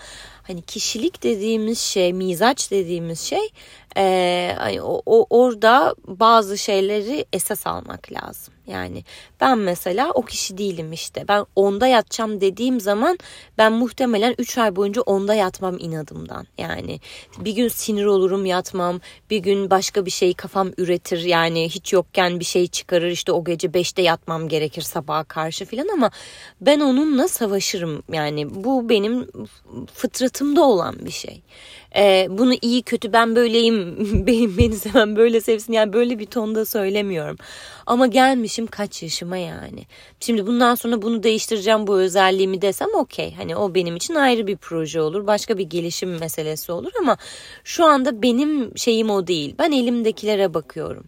hani 0.44 0.62
kişilik 0.62 1.24
dediğimiz 1.24 1.80
şey, 1.80 2.13
mizaç 2.13 2.72
dediğimiz 2.72 3.20
şey 3.20 3.50
e, 3.98 4.79
o, 4.81 5.01
o, 5.05 5.25
orada 5.29 5.95
bazı 6.07 6.57
şeyleri 6.57 7.25
esas 7.33 7.67
almak 7.67 8.12
lazım. 8.12 8.53
Yani 8.67 9.03
ben 9.41 9.57
mesela 9.57 10.12
o 10.12 10.21
kişi 10.21 10.57
değilim 10.57 10.93
işte. 10.93 11.25
Ben 11.27 11.45
onda 11.55 11.88
yatacağım 11.88 12.41
dediğim 12.41 12.79
zaman 12.79 13.17
ben 13.57 13.74
muhtemelen 13.74 14.36
3 14.38 14.57
ay 14.57 14.75
boyunca 14.75 15.01
onda 15.01 15.33
yatmam 15.33 15.77
inadımdan. 15.79 16.48
Yani 16.57 17.00
bir 17.38 17.51
gün 17.51 17.67
sinir 17.67 18.05
olurum 18.05 18.45
yatmam. 18.45 19.00
Bir 19.29 19.38
gün 19.38 19.69
başka 19.69 20.05
bir 20.05 20.12
şey 20.12 20.33
kafam 20.33 20.71
üretir. 20.77 21.19
Yani 21.19 21.69
hiç 21.69 21.93
yokken 21.93 22.39
bir 22.39 22.45
şey 22.45 22.67
çıkarır. 22.67 23.07
işte 23.07 23.31
o 23.31 23.43
gece 23.43 23.67
5'te 23.67 24.01
yatmam 24.01 24.48
gerekir 24.48 24.81
sabaha 24.81 25.24
karşı 25.24 25.65
filan 25.65 25.88
ama 25.88 26.12
ben 26.62 26.79
onunla 26.79 27.27
savaşırım. 27.27 28.03
Yani 28.12 28.63
bu 28.63 28.89
benim 28.89 29.27
fıtratımda 29.93 30.63
olan 30.63 30.95
bir 31.05 31.12
şey. 31.12 31.41
Ee, 31.95 32.27
bunu 32.29 32.53
iyi 32.62 32.83
kötü 32.83 33.13
ben 33.13 33.36
böyleyim 33.36 33.98
beni, 34.27 34.57
beni 34.57 34.75
seven 34.75 35.15
böyle 35.15 35.41
sevsin 35.41 35.74
yani 35.74 35.93
böyle 35.93 36.19
bir 36.19 36.25
tonda 36.25 36.65
söylemiyorum. 36.65 37.38
Ama 37.86 38.07
gelmişim 38.07 38.67
kaç 38.67 39.03
yaşıma 39.03 39.38
yani. 39.38 39.86
Şimdi 40.19 40.48
bundan 40.48 40.75
sonra 40.75 41.01
bunu 41.01 41.24
değiştireceğim 41.24 41.88
bu 41.88 42.00
özelliğimi 42.00 42.62
desem 42.62 42.89
okey. 42.93 43.33
Hani 43.36 43.55
o 43.55 43.75
benim 43.75 43.95
için 43.95 44.15
ayrı 44.15 44.48
bir 44.48 44.57
proje 44.57 45.01
olur. 45.01 45.27
Başka 45.27 45.57
bir 45.57 45.63
gelişim 45.63 46.19
meselesi 46.19 46.71
olur 46.71 46.91
ama 47.00 47.17
şu 47.63 47.86
anda 47.86 48.21
benim 48.21 48.77
şeyim 48.77 49.10
o 49.10 49.27
değil. 49.27 49.55
Ben 49.60 49.71
elimdekilere 49.71 50.53
bakıyorum. 50.53 51.03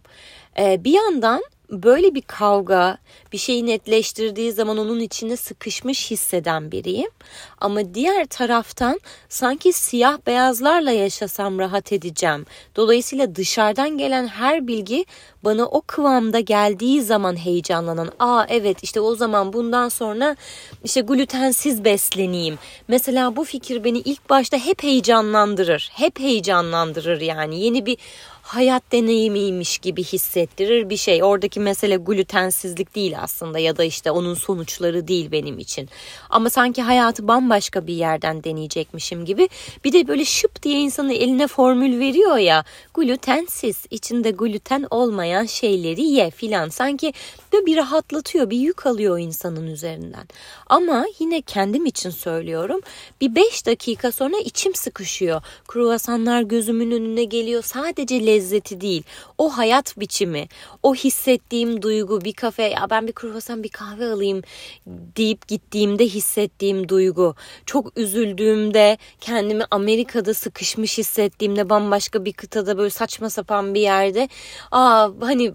Ee, 0.58 0.84
bir 0.84 0.92
yandan 0.92 1.42
böyle 1.70 2.14
bir 2.14 2.22
kavga 2.22 2.98
bir 3.32 3.38
şeyi 3.38 3.66
netleştirdiği 3.66 4.52
zaman 4.52 4.78
onun 4.78 5.00
içine 5.00 5.36
sıkışmış 5.36 6.10
hisseden 6.10 6.72
biriyim. 6.72 7.10
Ama 7.58 7.94
diğer 7.94 8.26
taraftan 8.26 9.00
sanki 9.28 9.72
siyah 9.72 10.18
beyazlarla 10.26 10.90
yaşasam 10.90 11.58
rahat 11.58 11.92
edeceğim. 11.92 12.46
Dolayısıyla 12.76 13.34
dışarıdan 13.34 13.98
gelen 13.98 14.26
her 14.26 14.66
bilgi 14.66 15.06
bana 15.44 15.66
o 15.66 15.80
kıvamda 15.80 16.40
geldiği 16.40 17.02
zaman 17.02 17.36
heyecanlanan. 17.36 18.10
Aa 18.18 18.44
evet 18.48 18.78
işte 18.82 19.00
o 19.00 19.14
zaman 19.14 19.52
bundan 19.52 19.88
sonra 19.88 20.36
işte 20.84 21.00
glutensiz 21.00 21.84
besleneyim. 21.84 22.58
Mesela 22.88 23.36
bu 23.36 23.44
fikir 23.44 23.84
beni 23.84 23.98
ilk 23.98 24.30
başta 24.30 24.56
hep 24.56 24.82
heyecanlandırır. 24.82 25.90
Hep 25.92 26.18
heyecanlandırır 26.18 27.20
yani. 27.20 27.60
Yeni 27.60 27.86
bir 27.86 27.98
hayat 28.44 28.92
deneyimiymiş 28.92 29.78
gibi 29.78 30.04
hissettirir 30.04 30.90
bir 30.90 30.96
şey. 30.96 31.24
Oradaki 31.24 31.60
mesele 31.60 31.96
glutensizlik 31.96 32.94
değil 32.94 33.14
aslında 33.20 33.58
ya 33.58 33.76
da 33.76 33.84
işte 33.84 34.10
onun 34.10 34.34
sonuçları 34.34 35.08
değil 35.08 35.32
benim 35.32 35.58
için. 35.58 35.88
Ama 36.30 36.50
sanki 36.50 36.82
hayatı 36.82 37.28
bambaşka 37.28 37.86
bir 37.86 37.94
yerden 37.94 38.44
deneyecekmişim 38.44 39.24
gibi. 39.24 39.48
Bir 39.84 39.92
de 39.92 40.08
böyle 40.08 40.24
şıp 40.24 40.62
diye 40.62 40.80
insanın 40.80 41.10
eline 41.10 41.46
formül 41.46 42.00
veriyor 42.00 42.36
ya. 42.36 42.64
Glutensiz, 42.94 43.86
içinde 43.90 44.30
gluten 44.30 44.86
olmayan 44.90 45.46
şeyleri 45.46 46.02
ye 46.02 46.30
filan. 46.30 46.68
Sanki 46.68 47.12
böyle 47.54 47.66
bir 47.66 47.76
rahatlatıyor, 47.76 48.50
bir 48.50 48.58
yük 48.58 48.86
alıyor 48.86 49.18
insanın 49.18 49.66
üzerinden. 49.66 50.28
Ama 50.66 51.06
yine 51.18 51.42
kendim 51.42 51.86
için 51.86 52.10
söylüyorum. 52.10 52.80
Bir 53.20 53.34
beş 53.34 53.66
dakika 53.66 54.12
sonra 54.12 54.36
içim 54.44 54.74
sıkışıyor. 54.74 55.42
Kruvasanlar 55.68 56.42
gözümün 56.42 56.90
önüne 56.90 57.24
geliyor. 57.24 57.62
Sadece 57.62 58.26
lezzeti 58.26 58.80
değil. 58.80 59.02
O 59.38 59.48
hayat 59.56 60.00
biçimi, 60.00 60.48
o 60.82 60.94
hissettiğim 60.94 61.82
duygu 61.82 62.20
bir 62.20 62.32
kafe 62.32 62.62
ya 62.62 62.86
ben 62.90 63.06
bir 63.06 63.12
kruvasan 63.12 63.62
bir 63.62 63.68
kahve 63.68 64.06
alayım 64.06 64.42
deyip 64.86 65.48
gittiğimde 65.48 66.06
hissettiğim 66.06 66.88
duygu. 66.88 67.34
Çok 67.66 67.98
üzüldüğümde 67.98 68.98
kendimi 69.20 69.64
Amerika'da 69.70 70.34
sıkışmış 70.34 70.98
hissettiğimde 70.98 71.70
bambaşka 71.70 72.24
bir 72.24 72.32
kıtada 72.32 72.78
böyle 72.78 72.90
saçma 72.90 73.30
sapan 73.30 73.74
bir 73.74 73.80
yerde 73.80 74.28
aa 74.70 75.08
hani 75.20 75.52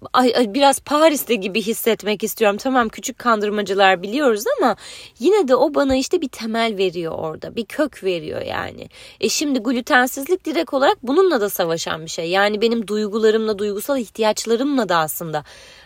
biraz 0.53 0.79
Paris'te 0.79 1.35
gibi 1.35 1.61
hissetmek 1.89 2.23
istiyorum. 2.23 2.57
Tamam 2.57 2.89
küçük 2.89 3.19
kandırmacılar 3.19 4.01
biliyoruz 4.03 4.43
ama 4.59 4.75
yine 5.19 5.47
de 5.47 5.55
o 5.55 5.75
bana 5.75 5.95
işte 5.95 6.21
bir 6.21 6.29
temel 6.29 6.77
veriyor 6.77 7.13
orada. 7.17 7.55
Bir 7.55 7.65
kök 7.65 8.03
veriyor 8.03 8.41
yani. 8.41 8.89
E 9.19 9.29
şimdi 9.29 9.59
glutensizlik 9.59 10.45
direkt 10.45 10.73
olarak 10.73 10.97
bununla 11.03 11.41
da 11.41 11.49
savaşan 11.49 12.05
bir 12.05 12.09
şey. 12.09 12.29
Yani 12.29 12.61
benim 12.61 12.87
duygularımla, 12.87 13.59
duygusal 13.59 13.97
ihtiyaçlarımla 13.97 14.89
da 14.89 14.97
aslında 14.97 15.43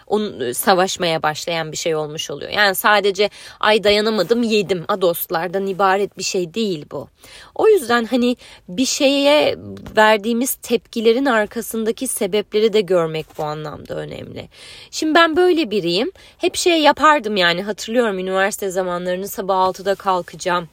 onun 0.08 0.40
e, 0.40 0.54
savaşmaya 0.54 1.24
başlayan 1.24 1.72
bir 1.72 1.78
şey 1.78 1.96
olmuş 1.96 2.32
oluyor. 2.32 2.52
Yani 2.52 2.76
sadece 2.76 3.30
ay 3.60 3.84
dayanamadım 3.84 4.44
yedim 4.44 4.86
a 4.88 5.02
dostlardan 5.02 5.68
ibaret 5.68 6.18
bir 6.18 6.24
şey 6.24 6.54
değil 6.54 6.86
bu. 6.92 7.08
O 7.56 7.68
yüzden 7.68 8.06
hani 8.06 8.38
bir 8.70 8.86
şeye 8.86 9.58
verdiğimiz 9.98 10.56
tepkilerin 10.56 11.26
arkasındaki 11.26 12.08
sebepleri 12.08 12.74
de 12.74 12.82
görmek 12.82 13.38
bu 13.38 13.44
anlamda 13.44 13.96
önemli. 13.96 14.50
Şimdi 14.92 15.16
ben 15.16 15.36
böyle 15.36 15.72
biriyim. 15.72 16.12
Hep 16.38 16.56
şey 16.56 16.82
yapardım 16.82 17.38
yani 17.38 17.64
hatırlıyorum 17.64 18.20
üniversite 18.20 18.70
zamanlarını 18.70 19.28
sabah 19.28 19.56
6'da 19.56 19.96
kalkacağım 19.96 20.70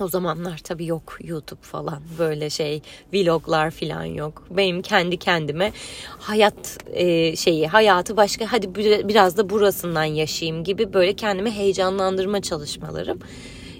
o 0.00 0.08
zamanlar 0.08 0.58
tabii 0.58 0.86
yok 0.86 1.18
YouTube 1.24 1.62
falan 1.62 2.02
böyle 2.18 2.50
şey 2.50 2.82
vloglar 3.12 3.70
falan 3.70 4.04
yok. 4.04 4.46
Benim 4.50 4.82
kendi 4.82 5.16
kendime 5.16 5.72
hayat 6.18 6.78
e, 6.92 7.36
şeyi 7.36 7.66
hayatı 7.66 8.16
başka 8.16 8.52
hadi 8.52 8.74
biraz 9.08 9.36
da 9.36 9.50
burasından 9.50 10.04
yaşayayım 10.04 10.64
gibi 10.64 10.92
böyle 10.92 11.16
kendimi 11.16 11.50
heyecanlandırma 11.50 12.42
çalışmalarım. 12.42 13.18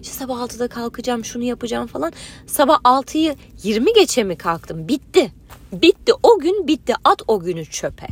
İşte 0.02 0.14
sabah 0.14 0.38
6'da 0.38 0.68
kalkacağım 0.68 1.24
şunu 1.24 1.42
yapacağım 1.42 1.86
falan. 1.86 2.12
Sabah 2.46 2.80
6'yı 2.80 3.36
20 3.62 3.92
geçe 3.92 4.24
mi 4.24 4.36
kalktım? 4.36 4.88
Bitti. 4.88 5.32
Bitti. 5.72 6.12
O 6.22 6.38
gün 6.38 6.66
bitti. 6.66 6.94
At 7.04 7.22
o 7.26 7.40
günü 7.40 7.66
çöpe. 7.66 8.06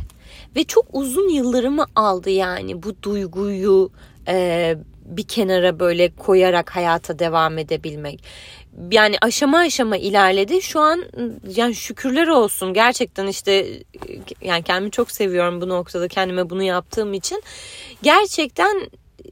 Ve 0.55 0.63
çok 0.63 0.85
uzun 0.93 1.29
yıllarımı 1.29 1.85
aldı 1.95 2.29
yani 2.29 2.83
bu 2.83 2.95
duyguyu 3.03 3.91
e, 4.27 4.77
bir 5.05 5.23
kenara 5.23 5.79
böyle 5.79 6.15
koyarak 6.15 6.75
hayata 6.75 7.19
devam 7.19 7.57
edebilmek. 7.57 8.23
Yani 8.91 9.15
aşama 9.21 9.57
aşama 9.57 9.97
ilerledi. 9.97 10.61
Şu 10.61 10.79
an 10.79 11.03
yani 11.55 11.75
şükürler 11.75 12.27
olsun. 12.27 12.73
Gerçekten 12.73 13.27
işte 13.27 13.65
yani 14.41 14.63
kendimi 14.63 14.91
çok 14.91 15.11
seviyorum 15.11 15.61
bu 15.61 15.69
noktada 15.69 16.07
kendime 16.07 16.49
bunu 16.49 16.63
yaptığım 16.63 17.13
için. 17.13 17.43
Gerçekten 18.03 18.89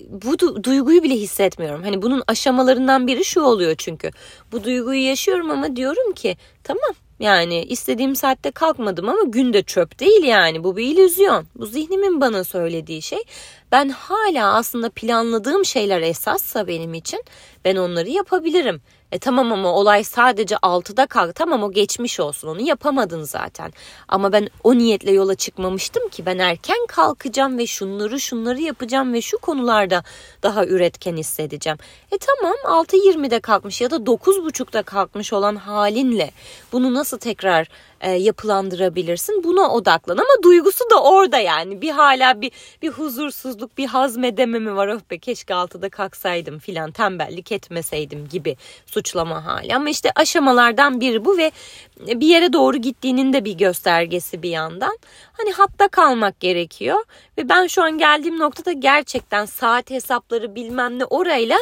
bu 0.09 0.33
du- 0.33 0.63
duyguyu 0.63 1.03
bile 1.03 1.15
hissetmiyorum. 1.15 1.83
Hani 1.83 2.01
bunun 2.01 2.23
aşamalarından 2.27 3.07
biri 3.07 3.25
şu 3.25 3.41
oluyor 3.41 3.75
çünkü. 3.77 4.11
Bu 4.51 4.63
duyguyu 4.63 5.05
yaşıyorum 5.05 5.51
ama 5.51 5.75
diyorum 5.75 6.13
ki 6.13 6.37
tamam 6.63 6.91
yani 7.19 7.63
istediğim 7.63 8.15
saatte 8.15 8.51
kalkmadım 8.51 9.09
ama 9.09 9.21
gün 9.25 9.53
de 9.53 9.63
çöp 9.63 9.99
değil 9.99 10.23
yani. 10.23 10.63
Bu 10.63 10.77
bir 10.77 10.85
illüzyon. 10.85 11.45
Bu 11.55 11.65
zihnimin 11.65 12.21
bana 12.21 12.43
söylediği 12.43 13.01
şey. 13.01 13.19
Ben 13.71 13.89
hala 13.89 14.53
aslında 14.55 14.89
planladığım 14.89 15.65
şeyler 15.65 16.01
esassa 16.01 16.67
benim 16.67 16.93
için 16.93 17.23
ben 17.65 17.75
onları 17.75 18.09
yapabilirim. 18.09 18.81
E 19.11 19.19
tamam 19.19 19.51
ama 19.51 19.73
olay 19.73 20.03
sadece 20.03 20.55
6'da 20.55 21.05
kalk. 21.05 21.35
Tamam 21.35 21.63
o 21.63 21.71
geçmiş 21.71 22.19
olsun 22.19 22.47
onu 22.47 22.61
yapamadın 22.61 23.23
zaten. 23.23 23.73
Ama 24.07 24.31
ben 24.31 24.49
o 24.63 24.77
niyetle 24.77 25.11
yola 25.11 25.35
çıkmamıştım 25.35 26.09
ki 26.09 26.25
ben 26.25 26.37
erken 26.37 26.85
kalkacağım 26.87 27.57
ve 27.57 27.67
şunları 27.67 28.19
şunları 28.19 28.61
yapacağım 28.61 29.13
ve 29.13 29.21
şu 29.21 29.37
konularda 29.37 30.03
daha 30.43 30.65
üretken 30.65 31.17
hissedeceğim. 31.17 31.77
E 32.11 32.17
tamam 32.17 32.55
6.20'de 32.63 33.39
kalkmış 33.39 33.81
ya 33.81 33.91
da 33.91 33.95
9.30'da 33.95 34.83
kalkmış 34.83 35.33
olan 35.33 35.55
halinle 35.55 36.31
bunu 36.71 36.93
nasıl 36.93 37.17
tekrar 37.17 37.67
e, 38.01 38.11
yapılandırabilirsin. 38.11 39.43
Buna 39.43 39.73
odaklan 39.73 40.17
ama 40.17 40.43
duygusu 40.43 40.89
da 40.89 41.03
orada 41.03 41.37
yani. 41.37 41.81
Bir 41.81 41.91
hala 41.91 42.41
bir 42.41 42.51
bir 42.81 42.89
huzursuzluk, 42.89 43.77
bir 43.77 43.87
hazmedememi 43.87 44.75
var. 44.75 44.87
Oh 44.87 44.99
be 45.11 45.17
keşke 45.17 45.53
altıda 45.53 45.89
kalksaydım 45.89 46.59
filan 46.59 46.91
tembellik 46.91 47.50
etmeseydim 47.51 48.27
gibi 48.27 48.57
suçlama 48.85 49.45
hali. 49.45 49.75
Ama 49.75 49.89
işte 49.89 50.11
aşamalardan 50.15 51.01
biri 51.01 51.25
bu 51.25 51.37
ve 51.37 51.51
bir 51.99 52.27
yere 52.27 52.53
doğru 52.53 52.77
gittiğinin 52.77 53.33
de 53.33 53.45
bir 53.45 53.53
göstergesi 53.53 54.43
bir 54.43 54.49
yandan. 54.49 54.97
Hani 55.33 55.51
hatta 55.51 55.87
kalmak 55.87 56.39
gerekiyor 56.39 57.03
ve 57.37 57.49
ben 57.49 57.67
şu 57.67 57.83
an 57.83 57.97
geldiğim 57.97 58.39
noktada 58.39 58.71
gerçekten 58.71 59.45
saat 59.45 59.91
hesapları 59.91 60.55
bilmem 60.55 60.99
ne 60.99 61.05
orayla 61.05 61.57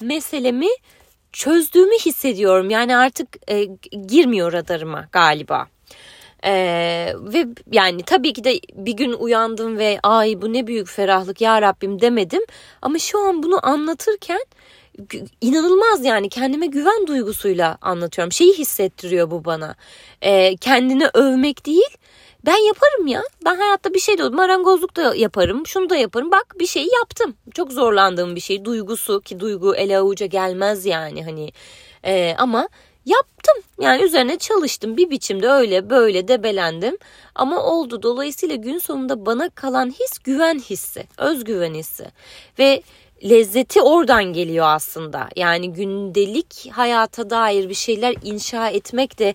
meselemi 0.00 0.68
çözdüğümü 1.32 1.98
hissediyorum. 1.98 2.70
Yani 2.70 2.96
artık 2.96 3.28
e, 3.50 3.64
girmiyor 4.06 4.52
radarıma 4.52 5.08
galiba. 5.12 5.66
Ee, 6.44 7.14
ve 7.18 7.46
yani 7.72 8.02
tabii 8.02 8.32
ki 8.32 8.44
de 8.44 8.60
bir 8.72 8.92
gün 8.92 9.12
uyandım 9.12 9.78
ve 9.78 9.98
ay 10.02 10.42
bu 10.42 10.52
ne 10.52 10.66
büyük 10.66 10.88
ferahlık 10.88 11.40
ya 11.40 11.62
Rabbim 11.62 12.00
demedim. 12.00 12.42
Ama 12.82 12.98
şu 12.98 13.18
an 13.18 13.42
bunu 13.42 13.66
anlatırken 13.66 14.44
inanılmaz 15.40 16.04
yani 16.04 16.28
kendime 16.28 16.66
güven 16.66 17.06
duygusuyla 17.06 17.78
anlatıyorum. 17.80 18.32
Şeyi 18.32 18.52
hissettiriyor 18.52 19.30
bu 19.30 19.44
bana. 19.44 19.74
Ee, 20.22 20.56
kendini 20.56 21.08
övmek 21.14 21.66
değil 21.66 21.96
ben 22.46 22.66
yaparım 22.66 23.06
ya. 23.06 23.22
Ben 23.44 23.56
hayatta 23.56 23.94
bir 23.94 23.98
şey 23.98 24.18
diyordum. 24.18 24.36
Marangozluk 24.36 24.96
da 24.96 25.14
yaparım. 25.14 25.66
Şunu 25.66 25.90
da 25.90 25.96
yaparım. 25.96 26.30
Bak 26.30 26.54
bir 26.58 26.66
şeyi 26.66 26.88
yaptım. 27.00 27.36
Çok 27.54 27.72
zorlandığım 27.72 28.36
bir 28.36 28.40
şey. 28.40 28.64
Duygusu 28.64 29.20
ki 29.20 29.40
duygu 29.40 29.74
ele 29.74 29.98
avuca 29.98 30.26
gelmez 30.26 30.86
yani 30.86 31.24
hani. 31.24 31.52
Ee, 32.04 32.34
ama 32.38 32.68
yaptım. 33.06 33.54
Yani 33.80 34.02
üzerine 34.02 34.38
çalıştım. 34.38 34.96
Bir 34.96 35.10
biçimde 35.10 35.48
öyle 35.48 35.90
böyle 35.90 36.28
debelendim. 36.28 36.98
Ama 37.34 37.62
oldu. 37.62 38.02
Dolayısıyla 38.02 38.56
gün 38.56 38.78
sonunda 38.78 39.26
bana 39.26 39.50
kalan 39.50 39.90
his 39.90 40.18
güven 40.18 40.58
hissi. 40.58 41.04
Özgüven 41.18 41.74
hissi. 41.74 42.06
Ve 42.58 42.82
lezzeti 43.24 43.82
oradan 43.82 44.24
geliyor 44.24 44.66
aslında. 44.68 45.28
Yani 45.36 45.72
gündelik 45.72 46.70
hayata 46.72 47.30
dair 47.30 47.68
bir 47.68 47.74
şeyler 47.74 48.14
inşa 48.22 48.68
etmek 48.68 49.18
de 49.18 49.34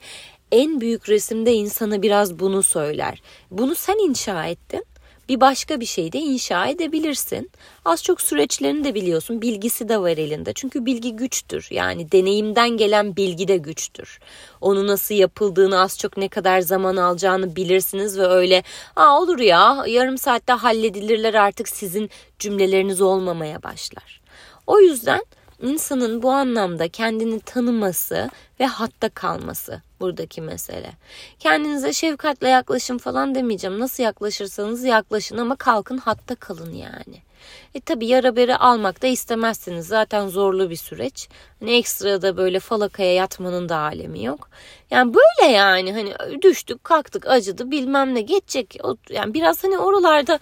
en 0.51 0.81
büyük 0.81 1.09
resimde 1.09 1.53
insana 1.53 2.01
biraz 2.01 2.39
bunu 2.39 2.63
söyler. 2.63 3.21
Bunu 3.51 3.75
sen 3.75 4.09
inşa 4.09 4.45
ettin. 4.45 4.85
Bir 5.29 5.41
başka 5.41 5.79
bir 5.79 5.85
şey 5.85 6.11
de 6.11 6.19
inşa 6.19 6.67
edebilirsin. 6.67 7.51
Az 7.85 8.03
çok 8.03 8.21
süreçlerini 8.21 8.83
de 8.83 8.95
biliyorsun. 8.95 9.41
Bilgisi 9.41 9.89
de 9.89 9.97
var 10.01 10.17
elinde. 10.17 10.53
Çünkü 10.53 10.85
bilgi 10.85 11.15
güçtür. 11.15 11.67
Yani 11.71 12.11
deneyimden 12.11 12.69
gelen 12.69 13.15
bilgi 13.15 13.47
de 13.47 13.57
güçtür. 13.57 14.19
Onu 14.61 14.87
nasıl 14.87 15.15
yapıldığını 15.15 15.79
az 15.79 15.99
çok 15.99 16.17
ne 16.17 16.27
kadar 16.27 16.61
zaman 16.61 16.95
alacağını 16.95 17.55
bilirsiniz 17.55 18.19
ve 18.19 18.25
öyle 18.25 18.63
Aa, 18.95 19.21
olur 19.21 19.39
ya 19.39 19.83
yarım 19.87 20.17
saatte 20.17 20.53
halledilirler 20.53 21.33
artık 21.33 21.69
sizin 21.69 22.09
cümleleriniz 22.39 23.01
olmamaya 23.01 23.63
başlar. 23.63 24.21
O 24.67 24.79
yüzden 24.79 25.21
insanın 25.65 26.21
bu 26.21 26.31
anlamda 26.31 26.87
kendini 26.87 27.39
tanıması 27.39 28.29
ve 28.59 28.65
hatta 28.65 29.09
kalması 29.09 29.81
buradaki 29.99 30.41
mesele. 30.41 30.91
Kendinize 31.39 31.93
şefkatle 31.93 32.49
yaklaşın 32.49 32.97
falan 32.97 33.35
demeyeceğim. 33.35 33.79
Nasıl 33.79 34.03
yaklaşırsanız 34.03 34.83
yaklaşın 34.83 35.37
ama 35.37 35.55
kalkın 35.55 35.97
hatta 35.97 36.35
kalın 36.35 36.73
yani. 36.73 37.25
E 37.73 37.79
tabi 37.79 38.05
yara 38.05 38.35
beri 38.35 38.55
almak 38.55 39.01
da 39.01 39.07
istemezsiniz. 39.07 39.87
Zaten 39.87 40.27
zorlu 40.27 40.69
bir 40.69 40.75
süreç. 40.75 41.29
Hani 41.59 41.71
ekstra 41.77 42.21
da 42.21 42.37
böyle 42.37 42.59
falakaya 42.59 43.13
yatmanın 43.13 43.69
da 43.69 43.77
alemi 43.77 44.23
yok. 44.23 44.49
Yani 44.91 45.13
böyle 45.13 45.51
yani 45.51 45.93
hani 45.93 46.41
düştük 46.41 46.83
kalktık 46.83 47.27
acıdı 47.27 47.71
bilmem 47.71 48.15
ne 48.15 48.21
geçecek. 48.21 48.77
Yani 49.09 49.33
biraz 49.33 49.63
hani 49.63 49.77
oralarda 49.77 50.39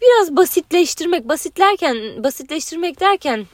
biraz 0.00 0.36
basitleştirmek 0.36 1.28
basitlerken 1.28 2.24
basitleştirmek 2.24 3.00
derken 3.00 3.46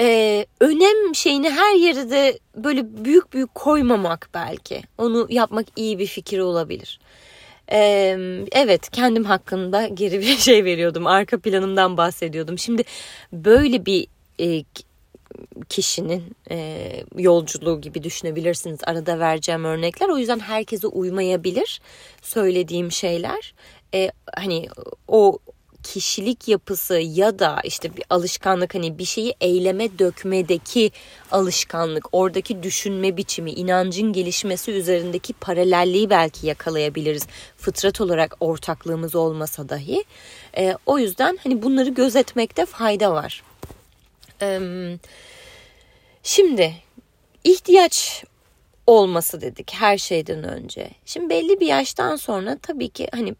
e, 0.00 0.46
önem 0.60 1.14
şeyini 1.14 1.50
her 1.50 1.74
yere 1.74 2.10
de 2.10 2.38
böyle 2.56 3.04
büyük 3.04 3.32
büyük 3.32 3.54
koymamak 3.54 4.30
belki. 4.34 4.82
Onu 4.98 5.26
yapmak 5.30 5.66
iyi 5.76 5.98
bir 5.98 6.06
fikir 6.06 6.38
olabilir. 6.38 7.00
Ee, 7.72 8.18
evet 8.52 8.90
kendim 8.90 9.24
hakkında 9.24 9.86
geri 9.86 10.20
bir 10.20 10.36
şey 10.38 10.64
veriyordum. 10.64 11.06
Arka 11.06 11.40
planımdan 11.40 11.96
bahsediyordum. 11.96 12.58
Şimdi 12.58 12.84
böyle 13.32 13.86
bir 13.86 14.06
e, 14.40 14.64
kişinin 15.68 16.22
e, 16.50 16.88
yolculuğu 17.16 17.80
gibi 17.80 18.02
düşünebilirsiniz. 18.02 18.80
Arada 18.84 19.18
vereceğim 19.18 19.64
örnekler. 19.64 20.08
O 20.08 20.18
yüzden 20.18 20.38
herkese 20.38 20.86
uymayabilir 20.86 21.80
söylediğim 22.22 22.92
şeyler 22.92 23.54
e, 23.94 24.10
hani 24.36 24.68
o 25.08 25.38
kişilik 25.82 26.48
yapısı 26.48 26.94
ya 26.94 27.38
da 27.38 27.60
işte 27.64 27.96
bir 27.96 28.04
alışkanlık 28.10 28.74
hani 28.74 28.98
bir 28.98 29.04
şeyi 29.04 29.34
eyleme 29.40 29.98
dökmedeki 29.98 30.92
alışkanlık, 31.30 32.08
oradaki 32.12 32.62
düşünme 32.62 33.16
biçimi, 33.16 33.50
inancın 33.50 34.12
gelişmesi 34.12 34.72
üzerindeki 34.72 35.32
paralelliği 35.32 36.10
belki 36.10 36.46
yakalayabiliriz. 36.46 37.26
Fıtrat 37.56 38.00
olarak 38.00 38.36
ortaklığımız 38.40 39.14
olmasa 39.14 39.68
dahi. 39.68 40.04
E, 40.56 40.76
o 40.86 40.98
yüzden 40.98 41.38
hani 41.44 41.62
bunları 41.62 41.90
gözetmekte 41.90 42.66
fayda 42.66 43.12
var. 43.12 43.42
E, 44.42 44.60
şimdi 46.22 46.74
ihtiyaç 47.44 48.24
olması 48.88 49.40
dedik 49.40 49.72
her 49.74 49.98
şeyden 49.98 50.44
önce. 50.44 50.90
Şimdi 51.04 51.30
belli 51.30 51.60
bir 51.60 51.66
yaştan 51.66 52.16
sonra 52.16 52.58
tabii 52.62 52.88
ki 52.88 53.08
hani 53.12 53.34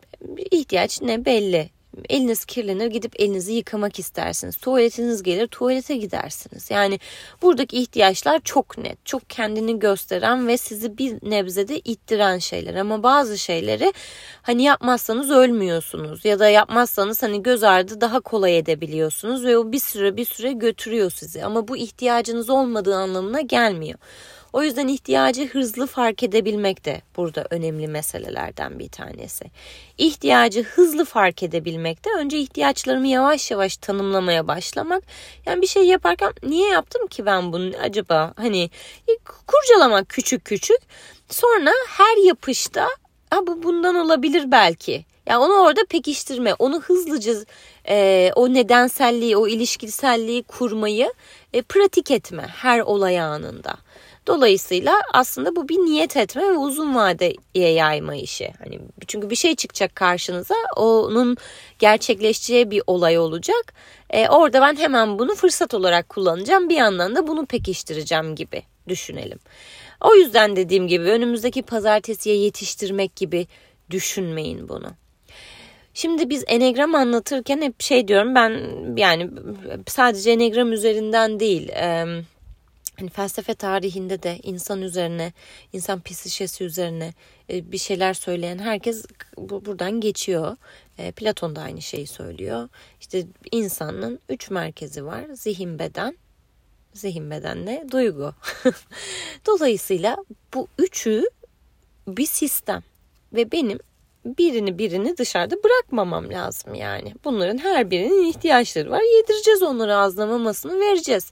ihtiyaç 0.50 1.02
ne 1.02 1.24
belli. 1.24 1.70
Eliniz 2.08 2.44
kirlenir 2.44 2.86
gidip 2.86 3.20
elinizi 3.20 3.52
yıkamak 3.52 3.98
istersiniz. 3.98 4.56
Tuvaletiniz 4.56 5.22
gelir 5.22 5.46
tuvalete 5.46 5.96
gidersiniz. 5.96 6.70
Yani 6.70 7.00
buradaki 7.42 7.78
ihtiyaçlar 7.78 8.40
çok 8.44 8.78
net, 8.78 9.06
çok 9.06 9.30
kendini 9.30 9.78
gösteren 9.78 10.48
ve 10.48 10.56
sizi 10.56 10.98
bir 10.98 11.30
nebzede 11.30 11.78
ittiren 11.78 12.38
şeyler. 12.38 12.74
Ama 12.74 13.02
bazı 13.02 13.38
şeyleri 13.38 13.92
hani 14.42 14.62
yapmazsanız 14.62 15.30
ölmüyorsunuz 15.30 16.24
ya 16.24 16.38
da 16.38 16.48
yapmazsanız 16.48 17.22
hani 17.22 17.42
göz 17.42 17.62
ardı 17.62 18.00
daha 18.00 18.20
kolay 18.20 18.58
edebiliyorsunuz 18.58 19.44
ve 19.44 19.58
o 19.58 19.72
bir 19.72 19.80
süre 19.80 20.16
bir 20.16 20.24
süre 20.24 20.52
götürüyor 20.52 21.10
sizi. 21.10 21.44
Ama 21.44 21.68
bu 21.68 21.76
ihtiyacınız 21.76 22.50
olmadığı 22.50 22.94
anlamına 22.94 23.40
gelmiyor. 23.40 23.98
O 24.52 24.62
yüzden 24.62 24.88
ihtiyacı 24.88 25.48
hızlı 25.48 25.86
fark 25.86 26.22
edebilmek 26.22 26.84
de 26.84 27.02
burada 27.16 27.46
önemli 27.50 27.88
meselelerden 27.88 28.78
bir 28.78 28.88
tanesi. 28.88 29.44
İhtiyacı 29.98 30.62
hızlı 30.62 31.04
fark 31.04 31.42
edebilmek 31.42 32.04
de 32.04 32.08
önce 32.18 32.38
ihtiyaçlarımı 32.38 33.06
yavaş 33.06 33.50
yavaş 33.50 33.76
tanımlamaya 33.76 34.48
başlamak. 34.48 35.02
Yani 35.46 35.62
bir 35.62 35.66
şey 35.66 35.84
yaparken 35.84 36.32
niye 36.42 36.68
yaptım 36.68 37.06
ki 37.06 37.26
ben 37.26 37.52
bunu 37.52 37.72
acaba? 37.82 38.32
Hani 38.36 38.70
kurcalamak 39.46 40.08
küçük 40.08 40.44
küçük. 40.44 40.78
Sonra 41.28 41.70
her 41.88 42.16
yapışta 42.26 42.88
ha 43.30 43.46
bu 43.46 43.62
bundan 43.62 43.94
olabilir 43.94 44.50
belki. 44.50 45.04
Yani 45.26 45.38
onu 45.38 45.52
orada 45.52 45.80
pekiştirme, 45.88 46.54
onu 46.54 46.80
hızlıca 46.80 47.32
e, 47.88 48.30
o 48.36 48.54
nedenselliği, 48.54 49.36
o 49.36 49.48
ilişkiselliği 49.48 50.42
kurmayı 50.42 51.12
e, 51.52 51.62
pratik 51.62 52.10
etme 52.10 52.42
her 52.42 52.80
olay 52.80 53.20
anında. 53.20 53.74
Dolayısıyla 54.28 54.94
aslında 55.12 55.56
bu 55.56 55.68
bir 55.68 55.76
niyet 55.76 56.16
etme 56.16 56.42
ve 56.42 56.56
uzun 56.56 56.94
vadeye 56.94 57.72
yayma 57.72 58.14
işi. 58.14 58.52
Hani 58.58 58.80
çünkü 59.06 59.30
bir 59.30 59.36
şey 59.36 59.56
çıkacak 59.56 59.96
karşınıza, 59.96 60.54
onun 60.76 61.36
gerçekleşeceği 61.78 62.70
bir 62.70 62.82
olay 62.86 63.18
olacak. 63.18 63.74
E, 64.10 64.28
orada 64.28 64.60
ben 64.60 64.76
hemen 64.76 65.18
bunu 65.18 65.34
fırsat 65.34 65.74
olarak 65.74 66.08
kullanacağım. 66.08 66.68
Bir 66.68 66.76
yandan 66.76 67.16
da 67.16 67.26
bunu 67.26 67.46
pekiştireceğim 67.46 68.34
gibi 68.34 68.62
düşünelim. 68.88 69.38
O 70.00 70.14
yüzden 70.14 70.56
dediğim 70.56 70.88
gibi 70.88 71.04
önümüzdeki 71.04 71.62
pazartesiye 71.62 72.36
yetiştirmek 72.36 73.16
gibi 73.16 73.46
düşünmeyin 73.90 74.68
bunu. 74.68 74.88
Şimdi 75.94 76.30
biz 76.30 76.44
enegram 76.46 76.94
anlatırken 76.94 77.62
hep 77.62 77.82
şey 77.82 78.08
diyorum 78.08 78.34
ben 78.34 78.60
yani 78.96 79.30
sadece 79.86 80.30
enegram 80.30 80.72
üzerinden 80.72 81.40
değil 81.40 81.72
hani 82.98 83.10
felsefe 83.10 83.54
tarihinde 83.54 84.22
de 84.22 84.38
insan 84.42 84.82
üzerine, 84.82 85.32
insan 85.72 86.00
psişesi 86.00 86.64
üzerine 86.64 87.14
e, 87.50 87.72
bir 87.72 87.78
şeyler 87.78 88.14
söyleyen 88.14 88.58
herkes 88.58 89.04
buradan 89.36 90.00
geçiyor. 90.00 90.56
E, 90.98 91.12
Platon 91.12 91.56
da 91.56 91.60
aynı 91.60 91.82
şeyi 91.82 92.06
söylüyor. 92.06 92.68
İşte 93.00 93.26
insanın 93.52 94.18
üç 94.28 94.50
merkezi 94.50 95.04
var. 95.04 95.24
Zihin, 95.34 95.78
beden, 95.78 96.16
zihin 96.94 97.30
bedenle 97.30 97.86
duygu. 97.92 98.34
Dolayısıyla 99.46 100.16
bu 100.54 100.68
üçü 100.78 101.24
bir 102.08 102.26
sistem 102.26 102.82
ve 103.32 103.52
benim 103.52 103.78
birini 104.24 104.78
birini 104.78 105.18
dışarıda 105.18 105.56
bırakmamam 105.64 106.30
lazım 106.30 106.74
yani. 106.74 107.14
Bunların 107.24 107.58
her 107.58 107.90
birinin 107.90 108.30
ihtiyaçları 108.30 108.90
var. 108.90 109.02
Yedireceğiz 109.16 109.62
onları 109.62 109.96
ağzına 109.96 110.26
mamasını 110.26 110.80
vereceğiz. 110.80 111.30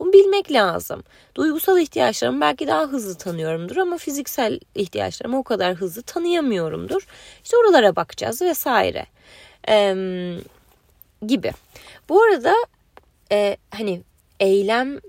Bunu 0.00 0.12
bilmek 0.12 0.52
lazım. 0.52 1.02
Duygusal 1.34 1.78
ihtiyaçlarımı 1.78 2.40
belki 2.40 2.66
daha 2.66 2.82
hızlı 2.82 3.14
tanıyorumdur 3.14 3.76
ama 3.76 3.98
fiziksel 3.98 4.60
ihtiyaçlarımı 4.74 5.38
o 5.38 5.42
kadar 5.42 5.74
hızlı 5.74 6.02
tanıyamıyorumdur. 6.02 7.06
İşte 7.44 7.56
oralara 7.56 7.96
bakacağız 7.96 8.42
vesaire. 8.42 9.06
Ee, 9.68 10.36
gibi. 11.26 11.52
Bu 12.08 12.22
arada 12.22 12.54
e, 13.32 13.56
hani 13.70 14.02
eylem 14.40 15.00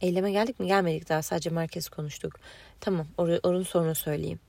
eyleme 0.00 0.32
geldik 0.32 0.60
mi 0.60 0.66
gelmedik 0.66 1.08
daha 1.08 1.22
sadece 1.22 1.50
merkez 1.50 1.88
konuştuk. 1.88 2.34
Tamam 2.80 3.06
or 3.18 3.28
onun 3.42 3.62
sonra 3.62 3.94
söyleyeyim. 3.94 4.40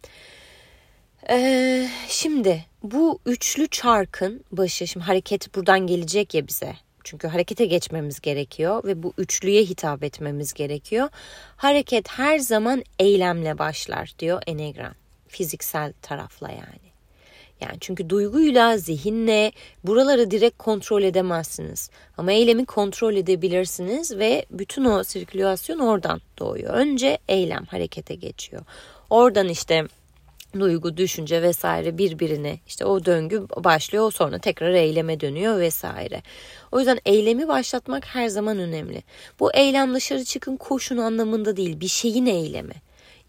Ee, 1.29 1.89
şimdi 2.07 2.65
bu 2.83 3.19
üçlü 3.25 3.67
çarkın 3.67 4.43
başı 4.51 4.87
şimdi 4.87 5.05
hareket 5.05 5.55
buradan 5.55 5.87
gelecek 5.87 6.33
ya 6.33 6.47
bize. 6.47 6.75
Çünkü 7.03 7.27
harekete 7.27 7.65
geçmemiz 7.65 8.19
gerekiyor 8.19 8.83
ve 8.83 9.03
bu 9.03 9.13
üçlüye 9.17 9.63
hitap 9.63 10.03
etmemiz 10.03 10.53
gerekiyor. 10.53 11.09
Hareket 11.55 12.09
her 12.09 12.39
zaman 12.39 12.83
eylemle 12.99 13.57
başlar 13.57 14.13
diyor 14.19 14.43
Enneagram. 14.47 14.93
Fiziksel 15.27 15.93
tarafla 16.01 16.51
yani. 16.51 16.93
Yani 17.61 17.77
çünkü 17.79 18.09
duyguyla, 18.09 18.77
zihinle 18.77 19.51
buraları 19.83 20.31
direkt 20.31 20.57
kontrol 20.57 21.03
edemezsiniz. 21.03 21.89
Ama 22.17 22.31
eylemi 22.31 22.65
kontrol 22.65 23.15
edebilirsiniz 23.15 24.17
ve 24.17 24.45
bütün 24.51 24.85
o 24.85 25.03
sirkülasyon 25.03 25.79
oradan 25.79 26.21
doğuyor. 26.39 26.73
Önce 26.73 27.17
eylem 27.27 27.65
harekete 27.65 28.15
geçiyor. 28.15 28.63
Oradan 29.09 29.49
işte 29.49 29.87
duygu, 30.59 30.97
düşünce 30.97 31.41
vesaire 31.41 31.97
birbirine 31.97 32.59
işte 32.67 32.85
o 32.85 33.05
döngü 33.05 33.47
başlıyor 33.57 34.11
sonra 34.11 34.39
tekrar 34.39 34.73
eyleme 34.73 35.19
dönüyor 35.19 35.59
vesaire. 35.59 36.21
O 36.71 36.79
yüzden 36.79 36.99
eylemi 37.05 37.47
başlatmak 37.47 38.05
her 38.05 38.27
zaman 38.27 38.59
önemli. 38.59 39.03
Bu 39.39 39.53
eylem 39.53 39.93
dışarı 39.93 40.23
çıkın 40.23 40.57
koşun 40.57 40.97
anlamında 40.97 41.57
değil 41.57 41.79
bir 41.79 41.87
şeyin 41.87 42.25
eylemi. 42.25 42.73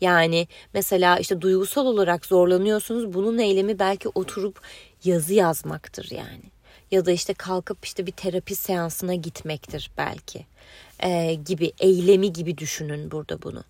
Yani 0.01 0.49
mesela 0.75 1.19
işte 1.19 1.41
duygusal 1.41 1.87
olarak 1.87 2.27
zorlanıyorsunuz 2.27 3.15
bunun 3.15 3.39
eylemi 3.39 3.79
belki 3.79 4.09
oturup 4.09 4.61
yazı 5.05 5.35
yazmaktır 5.35 6.11
yani. 6.11 6.55
Ya 6.91 7.07
da 7.07 7.11
işte 7.11 7.35
kalkıp 7.35 7.85
işte 7.85 8.07
bir 8.07 8.13
terapi 8.13 8.55
seansına 8.55 9.15
gitmektir 9.15 9.91
belki 9.99 10.47
e, 11.05 11.35
gibi 11.35 11.73
eylemi 11.79 12.33
gibi 12.33 12.59
düşünün 12.59 13.11
burada 13.11 13.43
bunu. 13.43 13.65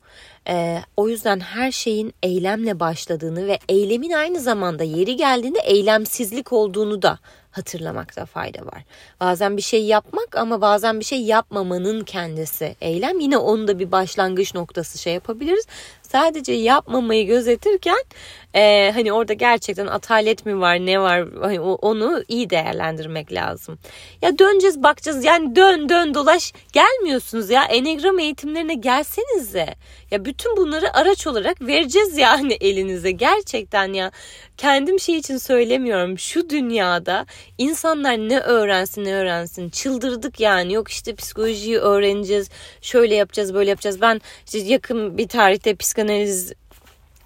E, 0.48 0.78
o 0.96 1.08
yüzden 1.08 1.40
her 1.40 1.72
şeyin 1.72 2.14
eylemle 2.22 2.80
başladığını 2.80 3.46
ve 3.46 3.58
eylemin 3.68 4.10
aynı 4.10 4.40
zamanda 4.40 4.84
yeri 4.84 5.16
geldiğinde 5.16 5.58
eylemsizlik 5.58 6.52
olduğunu 6.52 7.02
da 7.02 7.18
hatırlamakta 7.50 8.26
fayda 8.26 8.66
var. 8.66 8.84
Bazen 9.20 9.56
bir 9.56 9.62
şey 9.62 9.84
yapmak 9.84 10.36
ama 10.36 10.60
bazen 10.60 11.00
bir 11.00 11.04
şey 11.04 11.22
yapmamanın 11.22 12.04
kendisi 12.04 12.76
eylem. 12.80 13.20
Yine 13.20 13.36
onu 13.36 13.68
da 13.68 13.78
bir 13.78 13.92
başlangıç 13.92 14.54
noktası 14.54 14.98
şey 14.98 15.14
yapabiliriz. 15.14 15.66
Sadece 16.02 16.52
yapmamayı 16.52 17.26
gözetirken 17.26 18.04
e, 18.54 18.90
hani 18.94 19.12
orada 19.12 19.32
gerçekten 19.32 19.86
atalet 19.86 20.46
mi 20.46 20.60
var 20.60 20.76
ne 20.76 21.00
var 21.00 21.24
hani 21.42 21.60
onu 21.60 22.24
iyi 22.28 22.50
değerlendirmek 22.50 23.32
lazım. 23.32 23.78
Ya 24.22 24.38
döneceğiz 24.38 24.82
bakacağız 24.82 25.24
yani 25.24 25.56
dön 25.56 25.88
dön 25.88 26.14
dolaş 26.14 26.52
gelmiyorsunuz 26.72 27.50
ya 27.50 27.64
enegram 27.64 28.18
eğitimlerine 28.18 28.74
gelsenize. 28.74 29.74
Ya 30.10 30.24
bütün 30.24 30.56
bunları 30.56 30.96
araç 30.96 31.26
olarak 31.26 31.62
vereceğiz 31.62 32.18
yani 32.18 32.52
elinize 32.60 33.10
gerçekten 33.10 33.92
ya 33.92 34.10
kendim 34.56 35.00
şey 35.00 35.16
için 35.16 35.36
söylemiyorum. 35.36 36.18
Şu 36.18 36.50
dünyada 36.50 37.26
insanlar 37.58 38.16
ne 38.16 38.40
öğrensin 38.40 39.04
ne 39.04 39.14
öğrensin 39.14 39.70
çıldırdık 39.70 40.40
yani. 40.40 40.72
Yok 40.72 40.90
işte 40.90 41.14
psikolojiyi 41.14 41.78
öğreneceğiz. 41.78 42.50
Şöyle 42.80 43.14
yapacağız 43.14 43.54
böyle 43.54 43.70
yapacağız. 43.70 44.00
Ben 44.00 44.20
işte 44.46 44.58
yakın 44.58 45.18
bir 45.18 45.28
tarihte 45.28 45.74
psikanaliz 45.76 46.52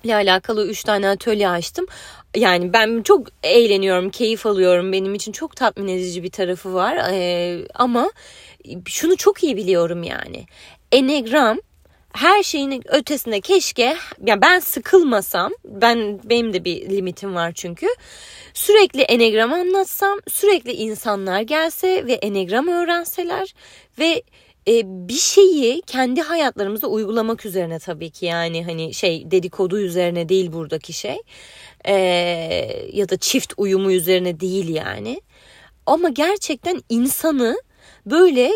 ile 0.05 0.15
alakalı 0.15 0.67
3 0.67 0.85
tane 0.85 1.09
atölye 1.09 1.49
açtım. 1.49 1.87
Yani 2.37 2.73
ben 2.73 3.03
çok 3.03 3.27
eğleniyorum, 3.43 4.11
keyif 4.11 4.47
alıyorum. 4.47 4.93
Benim 4.93 5.15
için 5.15 5.33
çok 5.33 5.57
tatmin 5.57 5.89
edici 5.89 6.23
bir 6.23 6.31
tarafı 6.31 6.75
var. 6.75 6.97
Ee, 7.13 7.67
ama 7.75 8.11
şunu 8.87 9.17
çok 9.17 9.45
iyi 9.45 9.57
biliyorum 9.57 10.03
yani. 10.03 10.47
Enegram 10.93 11.59
her 12.13 12.43
şeyin 12.43 12.83
ötesinde 12.87 13.41
keşke 13.41 13.97
yani 14.27 14.43
ben 14.43 14.59
sıkılmasam 14.59 15.53
ben 15.65 16.21
benim 16.25 16.53
de 16.53 16.65
bir 16.65 16.91
limitim 16.91 17.35
var 17.35 17.53
çünkü 17.53 17.87
sürekli 18.55 19.03
enegram 19.03 19.53
anlatsam 19.53 20.19
sürekli 20.29 20.73
insanlar 20.73 21.41
gelse 21.41 22.07
ve 22.07 22.13
enegram 22.13 22.69
öğrenseler 22.69 23.55
ve 23.99 24.23
e, 24.69 24.83
bir 24.85 25.15
şeyi 25.15 25.83
kendi 25.83 26.21
hayatlarımızda 26.21 26.87
uygulamak 26.87 27.47
üzerine 27.47 27.79
tabii 27.79 28.11
ki 28.11 28.27
yani 28.27 28.65
hani 28.65 28.95
şey 28.95 29.31
dedikodu 29.31 29.79
üzerine 29.79 30.29
değil 30.29 30.53
buradaki 30.53 30.93
şey. 30.93 31.17
E, 31.85 31.95
ya 32.93 33.09
da 33.09 33.17
çift 33.17 33.53
uyumu 33.57 33.93
üzerine 33.93 34.41
değil 34.41 34.69
yani. 34.69 35.21
Ama 35.87 36.09
gerçekten 36.09 36.83
insanı 36.89 37.57
böyle 38.07 38.51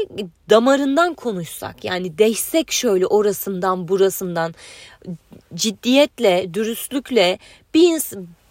damarından 0.51 1.15
konuşsak 1.15 1.85
yani 1.85 2.19
değsek 2.19 2.73
şöyle 2.73 3.07
orasından 3.07 3.89
burasından 3.89 4.55
ciddiyetle 5.55 6.55
dürüstlükle 6.55 7.39
bir 7.75 8.01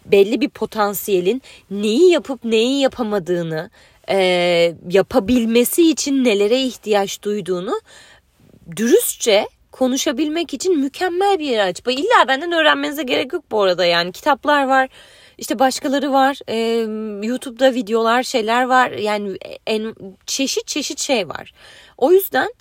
belli 0.06 0.40
bir 0.40 0.48
potansiyelin 0.48 1.42
neyi 1.70 2.10
yapıp 2.10 2.44
neyi 2.44 2.80
yapamadığını 2.80 3.70
e, 4.10 4.18
yapabilmesi 4.90 5.90
için 5.90 6.24
nelere 6.24 6.62
ihtiyaç 6.62 7.22
duyduğunu 7.22 7.80
dürüstçe 8.76 9.48
konuşabilmek 9.72 10.54
için 10.54 10.78
mükemmel 10.78 11.38
bir 11.38 11.46
yer 11.46 11.66
aç. 11.68 11.80
İlla 11.88 12.28
benden 12.28 12.52
öğrenmenize 12.52 13.02
gerek 13.02 13.32
yok 13.32 13.44
bu 13.50 13.62
arada 13.62 13.84
yani 13.84 14.12
kitaplar 14.12 14.66
var 14.66 14.88
işte 15.38 15.58
başkaları 15.58 16.12
var. 16.12 16.38
E, 16.48 16.56
YouTube'da 17.26 17.74
videolar 17.74 18.22
şeyler 18.22 18.64
var. 18.64 18.90
Yani 18.90 19.38
en 19.66 19.94
çeşit 20.26 20.66
çeşit 20.66 21.00
şey 21.00 21.28
var. 21.28 21.52
O 21.98 22.12
yüzden 22.12 22.54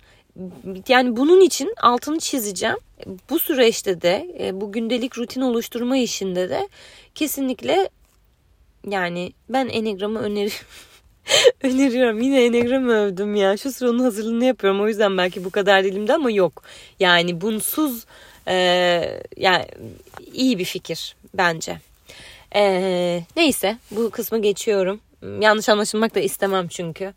yani 0.88 1.18
bunun 1.18 1.42
için 1.42 1.74
altını 1.82 2.20
çizeceğim. 2.20 2.78
Bu 3.30 3.40
süreçte 3.40 4.02
de 4.02 4.36
e, 4.40 4.62
bu 4.62 4.72
gündelik 4.72 5.18
rutin 5.18 5.42
oluşturma 5.42 5.98
işinde 5.98 6.50
de 6.50 6.70
kesinlikle 7.16 7.90
yani 8.88 9.34
ben 9.50 9.68
Enegram'ı 9.68 10.20
öneriyorum. 10.20 10.58
öneriyorum. 11.64 12.22
Yine 12.22 12.46
Enegram'ı 12.46 12.92
övdüm 12.92 13.36
ya. 13.36 13.58
Şu 13.58 13.72
sıra 13.72 13.90
onun 13.90 14.04
hazırlığını 14.04 14.46
yapıyorum. 14.46 14.82
O 14.82 14.88
yüzden 14.88 15.18
belki 15.18 15.46
bu 15.46 15.50
kadar 15.50 15.84
dilimde 15.84 16.14
ama 16.14 16.32
yok. 16.32 16.64
Yani 17.00 17.42
bunsuz 17.42 18.06
e, 18.48 18.56
yani 19.38 19.66
iyi 20.34 20.60
bir 20.60 20.66
fikir 20.66 21.16
bence. 21.34 21.78
Ee, 22.56 23.24
neyse 23.36 23.78
bu 23.92 24.10
kısmı 24.10 24.42
geçiyorum. 24.42 25.00
Yanlış 25.40 25.70
anlaşılmak 25.70 26.16
da 26.16 26.20
istemem 26.20 26.68
çünkü. 26.68 27.14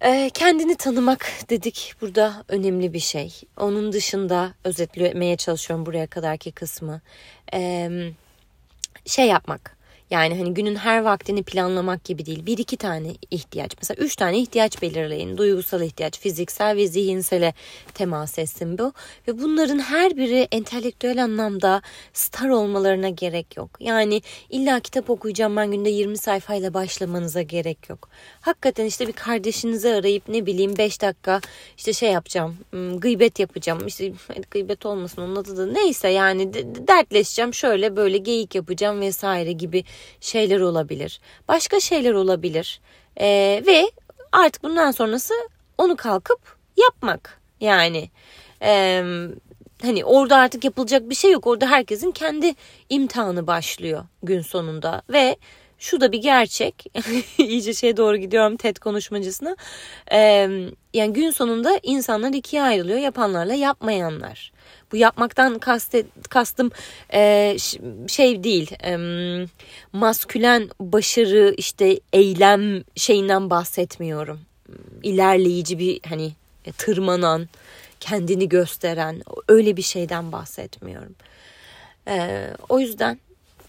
Ee, 0.00 0.30
kendini 0.34 0.76
tanımak 0.76 1.26
dedik 1.50 1.94
burada 2.00 2.44
önemli 2.48 2.92
bir 2.92 3.00
şey. 3.00 3.40
Onun 3.56 3.92
dışında 3.92 4.54
özetlemeye 4.64 5.36
çalışıyorum 5.36 5.86
buraya 5.86 6.06
kadarki 6.06 6.52
kısmı. 6.52 7.00
Ee, 7.54 7.90
şey 9.06 9.26
yapmak 9.26 9.75
yani 10.10 10.38
hani 10.38 10.54
günün 10.54 10.74
her 10.76 11.02
vaktini 11.02 11.42
planlamak 11.42 12.04
gibi 12.04 12.26
değil. 12.26 12.46
Bir 12.46 12.58
iki 12.58 12.76
tane 12.76 13.08
ihtiyaç. 13.30 13.72
Mesela 13.78 14.04
üç 14.04 14.16
tane 14.16 14.38
ihtiyaç 14.38 14.82
belirleyin. 14.82 15.38
Duygusal 15.38 15.82
ihtiyaç, 15.82 16.20
fiziksel 16.20 16.76
ve 16.76 16.86
zihinsele 16.86 17.54
temas 17.94 18.38
etsin 18.38 18.78
bu. 18.78 18.92
Ve 19.28 19.38
bunların 19.38 19.78
her 19.78 20.16
biri 20.16 20.48
entelektüel 20.52 21.24
anlamda 21.24 21.82
star 22.12 22.48
olmalarına 22.48 23.08
gerek 23.08 23.56
yok. 23.56 23.70
Yani 23.80 24.22
illa 24.50 24.80
kitap 24.80 25.10
okuyacağım 25.10 25.56
ben 25.56 25.70
günde 25.70 25.90
20 25.90 26.18
sayfayla 26.18 26.74
başlamanıza 26.74 27.42
gerek 27.42 27.88
yok. 27.90 28.08
Hakikaten 28.40 28.84
işte 28.84 29.08
bir 29.08 29.12
kardeşinizi 29.12 29.94
arayıp 29.94 30.28
ne 30.28 30.46
bileyim 30.46 30.78
5 30.78 31.02
dakika 31.02 31.40
işte 31.76 31.92
şey 31.92 32.12
yapacağım. 32.12 32.56
Gıybet 32.96 33.38
yapacağım. 33.38 33.86
İşte 33.86 34.12
gıybet 34.50 34.86
olmasın 34.86 35.22
onun 35.22 35.36
adı 35.36 35.56
da 35.56 35.66
neyse 35.66 36.08
yani 36.08 36.54
dertleşeceğim. 36.88 37.54
Şöyle 37.54 37.96
böyle 37.96 38.18
geyik 38.18 38.54
yapacağım 38.54 39.00
vesaire 39.00 39.52
gibi 39.52 39.84
şeyler 40.20 40.60
olabilir. 40.60 41.20
Başka 41.48 41.80
şeyler 41.80 42.12
olabilir. 42.12 42.80
E, 43.20 43.26
ve 43.66 43.90
artık 44.32 44.62
bundan 44.62 44.90
sonrası 44.90 45.34
onu 45.78 45.96
kalkıp 45.96 46.40
yapmak. 46.76 47.40
Yani 47.60 48.10
e, 48.62 49.02
hani 49.82 50.04
orada 50.04 50.36
artık 50.36 50.64
yapılacak 50.64 51.10
bir 51.10 51.14
şey 51.14 51.32
yok. 51.32 51.46
Orada 51.46 51.66
herkesin 51.66 52.12
kendi 52.12 52.54
imtihanı 52.88 53.46
başlıyor 53.46 54.04
gün 54.22 54.40
sonunda 54.40 55.02
ve 55.12 55.36
şu 55.78 56.00
da 56.00 56.12
bir 56.12 56.22
gerçek. 56.22 56.86
İyice 57.38 57.74
şeye 57.74 57.96
doğru 57.96 58.16
gidiyorum 58.16 58.56
TED 58.56 58.76
konuşmacısına. 58.76 59.56
Ee, 60.12 60.48
yani 60.96 61.12
gün 61.12 61.30
sonunda 61.30 61.80
insanlar 61.82 62.32
ikiye 62.32 62.62
ayrılıyor. 62.62 62.98
Yapanlarla 62.98 63.54
yapmayanlar. 63.54 64.52
Bu 64.92 64.96
yapmaktan 64.96 65.58
kastet, 65.58 66.06
kastım 66.28 66.70
e, 67.12 67.56
şey 68.08 68.44
değil. 68.44 68.70
E, 68.84 68.96
maskülen 69.92 70.70
başarı 70.80 71.54
işte 71.56 72.00
eylem 72.12 72.82
şeyinden 72.96 73.50
bahsetmiyorum. 73.50 74.40
İlerleyici 75.02 75.78
bir 75.78 76.00
hani 76.08 76.32
e, 76.64 76.72
tırmanan, 76.72 77.48
kendini 78.00 78.48
gösteren 78.48 79.22
öyle 79.48 79.76
bir 79.76 79.82
şeyden 79.82 80.32
bahsetmiyorum. 80.32 81.14
Ee, 82.08 82.50
o 82.68 82.80
yüzden 82.80 83.18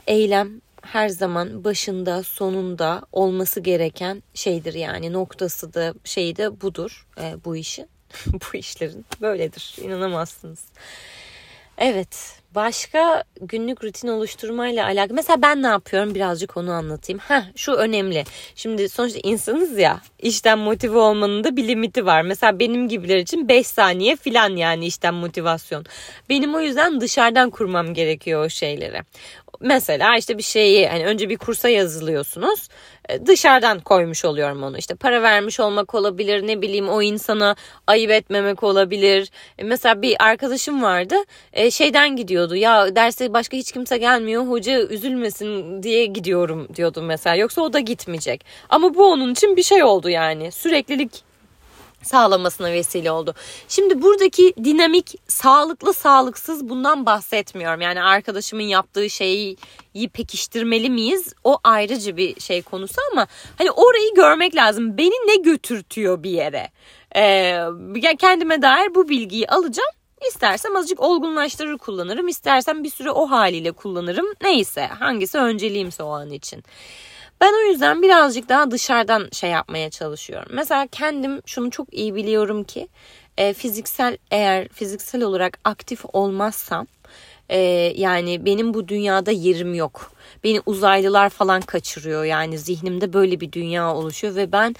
eylem 0.08 0.62
her 0.92 1.10
zaman 1.10 1.64
başında 1.64 2.24
sonunda 2.24 3.02
olması 3.12 3.60
gereken 3.60 4.24
şeydir 4.34 4.74
yani 4.74 5.14
noktası 5.14 5.74
da 5.74 5.94
şeyi 6.04 6.36
de 6.36 6.62
budur 6.62 7.08
e, 7.22 7.36
bu 7.46 7.56
işin 7.56 7.88
bu 8.28 8.58
işlerin 8.58 9.06
böyledir 9.22 9.76
inanamazsınız. 9.82 10.66
Evet 11.78 12.42
başka 12.56 13.24
günlük 13.42 13.84
rutin 13.84 14.08
oluşturmayla 14.08 14.86
alakalı 14.86 15.14
mesela 15.14 15.42
ben 15.42 15.64
ne 15.64 15.68
yapıyorum 15.68 16.16
birazcık 16.16 16.58
onu 16.58 16.72
anlatayım. 16.72 17.20
Ha 17.20 17.44
şu 17.56 17.72
önemli 17.72 18.24
şimdi 18.56 18.90
sonuçta 18.90 19.20
insanız 19.24 19.78
ya 19.78 20.02
işten 20.20 20.60
motive 20.60 20.98
olmanın 20.98 21.44
da 21.44 21.56
bir 21.56 21.68
limiti 21.68 22.06
var. 22.06 22.22
Mesela 22.22 22.60
benim 22.60 22.88
gibiler 22.88 23.18
için 23.18 23.48
5 23.48 23.68
saniye 23.68 24.16
filan 24.16 24.56
yani 24.56 24.86
işten 24.86 25.14
motivasyon. 25.14 25.86
Benim 26.30 26.56
o 26.56 26.60
yüzden 26.60 27.02
dışarıdan 27.02 27.50
kurmam 27.50 27.94
gerekiyor 27.94 28.46
o 28.46 28.50
şeyleri. 28.50 29.02
Mesela 29.60 30.18
işte 30.18 30.38
bir 30.38 30.44
şeyi 30.44 30.88
hani 30.88 31.06
önce 31.06 31.30
bir 31.30 31.38
kursa 31.38 31.70
yazılıyorsunuz. 31.70 32.68
E, 33.10 33.26
dışarıdan 33.26 33.80
koymuş 33.80 34.26
oluyorum 34.26 34.64
onu. 34.64 34.78
İşte 34.78 34.96
para 34.96 35.22
vermiş 35.22 35.60
olmak 35.60 35.96
olabilir 35.96 36.48
ne 36.48 36.62
bileyim 36.62 36.90
o 36.90 37.02
insana 37.02 37.56
ayıp 37.88 38.12
etmemek 38.12 38.64
olabilir. 38.64 39.32
E, 39.58 39.64
mesela 39.64 40.02
bir 40.02 40.16
arkadaşım 40.20 40.84
vardı 40.84 41.16
e, 41.54 41.72
şeyden 41.72 42.16
gidiyordu 42.16 42.56
ya 42.56 42.96
derse 42.96 43.34
başka 43.34 43.58
hiç 43.58 43.72
kimse 43.72 43.98
gelmiyor 43.98 44.48
hoca 44.48 44.82
üzülmesin 44.82 45.84
diye 45.84 46.06
gidiyorum 46.06 46.68
diyordu 46.76 47.02
mesela. 47.02 47.36
Yoksa 47.36 47.62
o 47.62 47.74
da 47.74 47.80
gitmeyecek. 47.80 48.46
Ama 48.70 48.96
bu 48.96 49.12
onun 49.12 49.32
için 49.32 49.56
bir 49.56 49.64
şey 49.64 49.84
oldu 49.84 50.10
yani 50.10 50.52
süreklilik 50.52 51.27
sağlamasına 52.08 52.72
vesile 52.72 53.12
oldu. 53.12 53.34
Şimdi 53.68 54.02
buradaki 54.02 54.54
dinamik 54.64 55.16
sağlıklı 55.28 55.94
sağlıksız 55.94 56.70
bundan 56.70 57.06
bahsetmiyorum. 57.06 57.82
Yani 57.82 58.04
arkadaşımın 58.04 58.64
yaptığı 58.64 59.10
şeyi 59.10 59.58
pekiştirmeli 60.14 60.90
miyiz? 60.90 61.34
O 61.44 61.60
ayrıcı 61.64 62.18
bir 62.18 62.40
şey 62.40 62.62
konusu 62.62 63.02
ama 63.12 63.28
hani 63.58 63.72
orayı 63.72 64.14
görmek 64.16 64.56
lazım. 64.56 64.98
Beni 64.98 65.28
ne 65.28 65.36
götürtüyor 65.36 66.24
bir 66.24 66.32
yere? 66.32 66.70
Ee, 67.16 68.16
kendime 68.20 68.62
dair 68.62 68.96
bu 68.96 69.10
bilgiyi 69.10 69.48
alacağım. 69.48 69.90
İstersem 70.28 70.76
azıcık 70.76 71.00
olgunlaştırır 71.00 71.78
kullanırım. 71.78 72.28
İstersem 72.28 72.84
bir 72.84 72.90
süre 72.90 73.12
o 73.12 73.30
haliyle 73.30 73.72
kullanırım. 73.72 74.26
Neyse 74.42 74.88
hangisi 74.88 75.38
önceliğimse 75.38 76.04
o 76.04 76.10
an 76.10 76.32
için. 76.32 76.64
Ben 77.42 77.54
o 77.54 77.72
yüzden 77.72 78.02
birazcık 78.02 78.50
daha 78.50 78.72
dışarıdan 78.72 79.30
şey 79.32 79.50
yapmaya 79.50 79.90
çalışıyorum. 79.90 80.50
Mesela 80.52 80.88
kendim 80.92 81.42
şunu 81.46 81.72
çok 81.72 81.94
iyi 81.94 82.16
biliyorum 82.16 82.64
ki 82.64 82.88
e, 83.38 83.54
fiziksel 83.54 84.18
eğer 84.32 84.68
fiziksel 84.68 85.24
olarak 85.24 85.60
aktif 85.64 86.06
olmazsam 86.14 86.88
e, 87.50 87.58
yani 87.96 88.46
benim 88.46 88.74
bu 88.74 88.88
dünyada 88.88 89.32
yerim 89.32 89.74
yok. 89.74 90.12
Beni 90.44 90.62
uzaylılar 90.66 91.30
falan 91.30 91.62
kaçırıyor 91.62 92.24
yani 92.24 92.58
zihnimde 92.58 93.14
böyle 93.14 93.40
bir 93.40 93.52
dünya 93.52 93.96
oluşuyor 93.96 94.36
ve 94.36 94.52
ben 94.52 94.76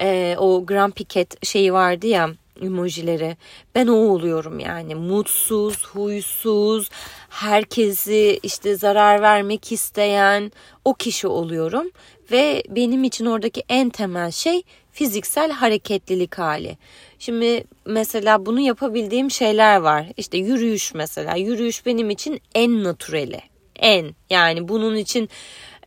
e, 0.00 0.36
o 0.38 0.66
Grand 0.66 0.92
Piquet 0.92 1.46
şeyi 1.46 1.72
vardı 1.72 2.06
ya 2.06 2.30
emojileri. 2.62 3.36
Ben 3.74 3.86
o 3.86 3.94
oluyorum 3.94 4.60
yani 4.60 4.94
mutsuz, 4.94 5.86
huysuz, 5.86 6.90
herkesi 7.28 8.40
işte 8.42 8.76
zarar 8.76 9.22
vermek 9.22 9.72
isteyen 9.72 10.52
o 10.84 10.94
kişi 10.94 11.26
oluyorum 11.26 11.90
ve 12.30 12.62
benim 12.68 13.04
için 13.04 13.26
oradaki 13.26 13.62
en 13.68 13.90
temel 13.90 14.30
şey 14.30 14.62
fiziksel 14.92 15.50
hareketlilik 15.50 16.38
hali. 16.38 16.78
Şimdi 17.18 17.64
mesela 17.86 18.46
bunu 18.46 18.60
yapabildiğim 18.60 19.30
şeyler 19.30 19.76
var. 19.76 20.06
İşte 20.16 20.38
yürüyüş 20.38 20.94
mesela. 20.94 21.36
Yürüyüş 21.36 21.86
benim 21.86 22.10
için 22.10 22.40
en 22.54 22.84
natureli. 22.84 23.40
En 23.76 24.14
yani 24.30 24.68
bunun 24.68 24.96
için 24.96 25.28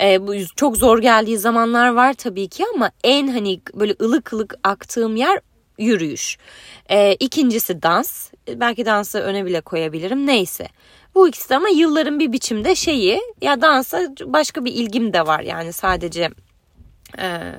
e, 0.02 0.28
bu 0.28 0.34
çok 0.56 0.78
zor 0.78 1.00
geldiği 1.00 1.38
zamanlar 1.38 1.90
var 1.90 2.14
tabii 2.14 2.48
ki 2.48 2.64
ama 2.76 2.92
en 3.04 3.28
hani 3.28 3.62
böyle 3.74 3.96
ılık 4.02 4.34
ılık 4.34 4.56
aktığım 4.64 5.16
yer 5.16 5.40
yürüyüş. 5.78 6.38
E, 6.90 7.16
ikincisi 7.16 7.82
dans. 7.82 8.32
Belki 8.48 8.86
dansı 8.86 9.20
öne 9.20 9.46
bile 9.46 9.62
koyabilirim. 9.62 10.28
Neyse. 10.28 10.68
Bu 11.16 11.28
ikisi 11.28 11.56
ama 11.56 11.70
yılların 11.70 12.20
bir 12.20 12.32
biçimde 12.32 12.76
şeyi 12.76 13.22
ya 13.42 13.62
dansa 13.62 14.02
başka 14.26 14.66
bir 14.66 14.74
ilgim 14.74 15.14
de 15.14 15.28
var 15.28 15.40
yani 15.40 15.74
sadece 15.74 16.30
e, 17.20 17.52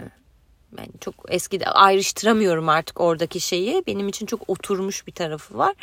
ben 0.73 0.87
çok 1.01 1.15
eski 1.29 1.69
ayrıştıramıyorum 1.69 2.69
artık 2.69 3.01
oradaki 3.01 3.41
şeyi. 3.41 3.83
Benim 3.87 4.09
için 4.09 4.27
çok 4.27 4.51
oturmuş 4.51 5.07
bir 5.07 5.13
tarafı 5.13 5.59
var. 5.59 5.75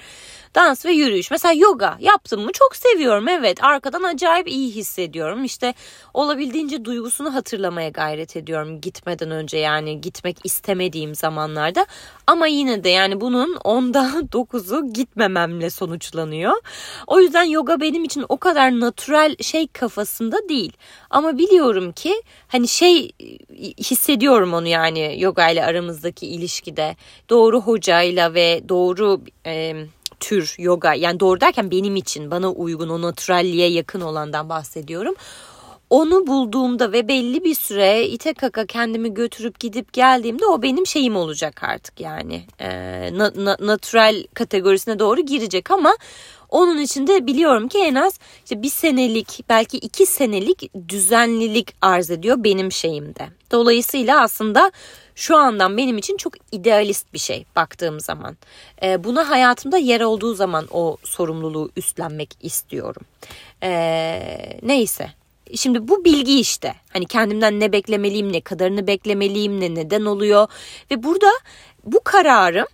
Dans 0.55 0.85
ve 0.85 0.91
yürüyüş. 0.91 1.31
Mesela 1.31 1.53
yoga 1.53 1.97
yaptım 1.99 2.41
mı 2.41 2.51
çok 2.53 2.75
seviyorum. 2.75 3.27
Evet 3.27 3.63
arkadan 3.63 4.03
acayip 4.03 4.47
iyi 4.47 4.71
hissediyorum. 4.71 5.43
İşte 5.43 5.73
olabildiğince 6.13 6.85
duygusunu 6.85 7.33
hatırlamaya 7.33 7.89
gayret 7.89 8.35
ediyorum 8.35 8.81
gitmeden 8.81 9.31
önce 9.31 9.57
yani 9.57 10.01
gitmek 10.01 10.37
istemediğim 10.43 11.15
zamanlarda. 11.15 11.85
Ama 12.27 12.47
yine 12.47 12.83
de 12.83 12.89
yani 12.89 13.21
bunun 13.21 13.55
onda 13.63 14.11
dokuzu 14.31 14.93
gitmememle 14.93 15.69
sonuçlanıyor. 15.69 16.53
O 17.07 17.19
yüzden 17.19 17.43
yoga 17.43 17.81
benim 17.81 18.03
için 18.03 18.25
o 18.29 18.37
kadar 18.37 18.79
natural 18.79 19.35
şey 19.41 19.67
kafasında 19.67 20.49
değil. 20.49 20.73
Ama 21.09 21.37
biliyorum 21.37 21.91
ki 21.91 22.23
hani 22.47 22.67
şey 22.67 23.11
hissediyorum 23.77 24.53
onu 24.53 24.67
yani 24.67 24.82
yoga 24.89 25.49
ile 25.49 25.65
aramızdaki 25.65 26.27
ilişkide. 26.27 26.95
Doğru 27.29 27.61
hocayla 27.61 28.33
ve 28.33 28.61
doğru 28.69 29.21
e, 29.45 29.75
tür 30.19 30.55
yoga 30.59 30.93
yani 30.93 31.19
doğru 31.19 31.41
derken 31.41 31.71
benim 31.71 31.95
için 31.95 32.31
bana 32.31 32.51
uygun 32.51 32.89
o 32.89 33.01
naturalliğe 33.01 33.69
yakın 33.69 34.01
olandan 34.01 34.49
bahsediyorum. 34.49 35.15
Onu 35.89 36.27
bulduğumda 36.27 36.91
ve 36.91 37.07
belli 37.07 37.43
bir 37.43 37.55
süre 37.55 38.07
ite 38.07 38.33
kaka 38.33 38.65
kendimi 38.65 39.13
götürüp 39.13 39.59
gidip 39.59 39.93
geldiğimde 39.93 40.45
o 40.45 40.61
benim 40.61 40.87
şeyim 40.87 41.15
olacak 41.15 41.63
artık 41.63 41.99
yani. 41.99 42.43
E, 42.59 42.69
na, 43.17 43.31
na, 43.35 43.57
natural 43.59 44.23
kategorisine 44.33 44.99
doğru 44.99 45.21
girecek 45.21 45.71
ama 45.71 45.93
onun 46.53 46.77
için 46.77 47.07
de 47.07 47.27
biliyorum 47.27 47.67
ki 47.67 47.77
en 47.77 47.95
az 47.95 48.19
işte 48.43 48.61
bir 48.61 48.69
senelik 48.69 49.39
belki 49.49 49.77
iki 49.77 50.05
senelik 50.05 50.71
düzenlilik 50.89 51.75
arz 51.81 52.11
ediyor 52.11 52.43
benim 52.43 52.71
şeyimde. 52.71 53.29
Dolayısıyla 53.51 54.21
aslında 54.21 54.71
şu 55.15 55.37
andan 55.37 55.77
benim 55.77 55.97
için 55.97 56.17
çok 56.17 56.33
idealist 56.51 57.13
bir 57.13 57.19
şey 57.19 57.45
baktığım 57.55 57.99
zaman. 57.99 58.37
E, 58.83 59.03
buna 59.03 59.29
hayatımda 59.29 59.77
yer 59.77 60.01
olduğu 60.01 60.33
zaman 60.33 60.67
o 60.71 60.97
sorumluluğu 61.03 61.69
üstlenmek 61.77 62.29
istiyorum. 62.41 63.01
E, 63.63 64.59
neyse 64.61 65.09
Şimdi 65.55 65.87
bu 65.87 66.05
bilgi 66.05 66.39
işte. 66.39 66.75
Hani 66.93 67.05
kendimden 67.05 67.59
ne 67.59 67.71
beklemeliyim, 67.71 68.33
ne 68.33 68.41
kadarını 68.41 68.87
beklemeliyim, 68.87 69.59
ne 69.59 69.75
neden 69.75 70.05
oluyor. 70.05 70.47
Ve 70.91 71.03
burada 71.03 71.31
bu 71.83 72.01
kararım 72.03 72.67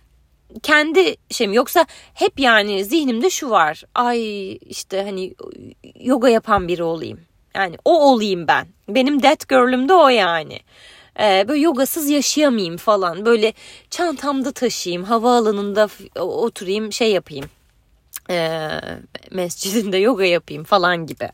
kendi 0.62 1.16
şeyim 1.30 1.52
yoksa 1.52 1.86
hep 2.14 2.40
yani 2.40 2.84
zihnimde 2.84 3.30
şu 3.30 3.50
var. 3.50 3.82
Ay 3.94 4.50
işte 4.52 5.02
hani 5.02 5.34
yoga 6.00 6.28
yapan 6.28 6.68
biri 6.68 6.82
olayım. 6.82 7.20
Yani 7.54 7.76
o 7.84 8.12
olayım 8.12 8.46
ben. 8.48 8.66
Benim 8.88 9.20
that 9.20 9.48
girl'üm 9.48 9.88
de 9.88 9.94
o 9.94 10.08
yani. 10.08 10.60
Ee, 11.20 11.44
böyle 11.48 11.60
yogasız 11.60 12.08
yaşayamayayım 12.10 12.76
falan. 12.76 13.24
Böyle 13.26 13.52
çantamda 13.90 14.52
taşıyayım, 14.52 15.04
havaalanında 15.04 15.88
oturayım, 16.20 16.92
şey 16.92 17.12
yapayım. 17.12 17.50
Ee, 18.30 18.70
mescidinde 19.30 19.96
yoga 20.08 20.24
yapayım 20.24 20.64
falan 20.64 21.06
gibi. 21.06 21.28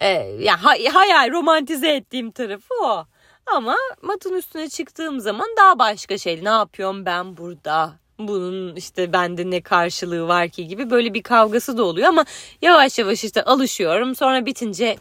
Ee, 0.00 0.08
yani 0.38 0.60
hay- 0.60 0.86
hayal 0.86 1.30
romantize 1.30 1.88
ettiğim 1.88 2.30
tarafı 2.30 2.74
o. 2.84 3.04
Ama 3.46 3.76
matın 4.02 4.34
üstüne 4.34 4.68
çıktığım 4.68 5.20
zaman 5.20 5.48
daha 5.56 5.78
başka 5.78 6.18
şey. 6.18 6.44
Ne 6.44 6.48
yapıyorum 6.48 7.06
ben 7.06 7.36
burada? 7.36 8.01
Bunun 8.18 8.76
işte 8.76 9.12
bende 9.12 9.50
ne 9.50 9.60
karşılığı 9.60 10.28
var 10.28 10.48
ki 10.48 10.68
gibi 10.68 10.90
böyle 10.90 11.14
bir 11.14 11.22
kavgası 11.22 11.76
da 11.76 11.84
oluyor 11.84 12.08
ama 12.08 12.24
yavaş 12.62 12.98
yavaş 12.98 13.24
işte 13.24 13.44
alışıyorum 13.44 14.14
sonra 14.14 14.46
bitince 14.46 14.96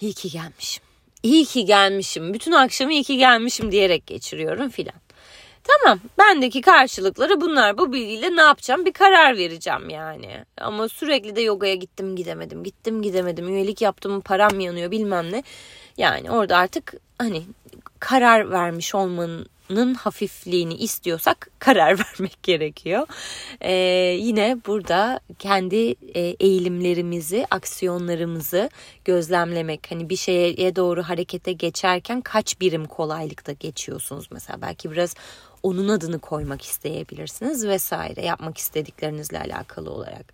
iyi 0.00 0.12
ki 0.12 0.30
gelmişim. 0.30 0.84
İyi 1.22 1.44
ki 1.44 1.64
gelmişim. 1.64 2.34
Bütün 2.34 2.52
akşamı 2.52 2.92
iyi 2.92 3.04
ki 3.04 3.16
gelmişim 3.16 3.72
diyerek 3.72 4.06
geçiriyorum 4.06 4.68
filan. 4.70 4.94
Tamam 5.64 6.00
bendeki 6.18 6.60
karşılıkları 6.60 7.40
bunlar 7.40 7.78
bu 7.78 7.92
bilgiyle 7.92 8.36
ne 8.36 8.40
yapacağım 8.40 8.84
bir 8.84 8.92
karar 8.92 9.36
vereceğim 9.36 9.90
yani. 9.90 10.44
Ama 10.60 10.88
sürekli 10.88 11.36
de 11.36 11.40
yogaya 11.40 11.74
gittim 11.74 12.16
gidemedim 12.16 12.64
gittim 12.64 13.02
gidemedim 13.02 13.48
üyelik 13.48 13.82
yaptım 13.82 14.20
param 14.20 14.60
yanıyor 14.60 14.90
bilmem 14.90 15.32
ne. 15.32 15.42
Yani 15.96 16.30
orada 16.30 16.56
artık 16.56 16.94
hani 17.18 17.42
karar 18.00 18.50
vermiş 18.50 18.94
olmanın 18.94 19.46
nın 19.74 19.94
hafifliğini 19.94 20.74
istiyorsak 20.74 21.48
karar 21.58 21.98
vermek 21.98 22.42
gerekiyor. 22.42 23.06
Ee, 23.60 23.72
yine 24.18 24.58
burada 24.66 25.20
kendi 25.38 25.94
e, 26.14 26.20
eğilimlerimizi, 26.20 27.46
aksiyonlarımızı 27.50 28.70
gözlemlemek. 29.04 29.90
Hani 29.90 30.08
bir 30.08 30.16
şeye 30.16 30.76
doğru 30.76 31.02
harekete 31.02 31.52
geçerken 31.52 32.20
kaç 32.20 32.60
birim 32.60 32.84
kolaylıkta 32.84 33.52
geçiyorsunuz 33.52 34.28
mesela. 34.32 34.62
Belki 34.62 34.90
biraz 34.90 35.14
onun 35.62 35.88
adını 35.88 36.18
koymak 36.18 36.62
isteyebilirsiniz 36.62 37.66
vesaire 37.66 38.24
yapmak 38.24 38.58
istediklerinizle 38.58 39.38
alakalı 39.40 39.90
olarak. 39.90 40.32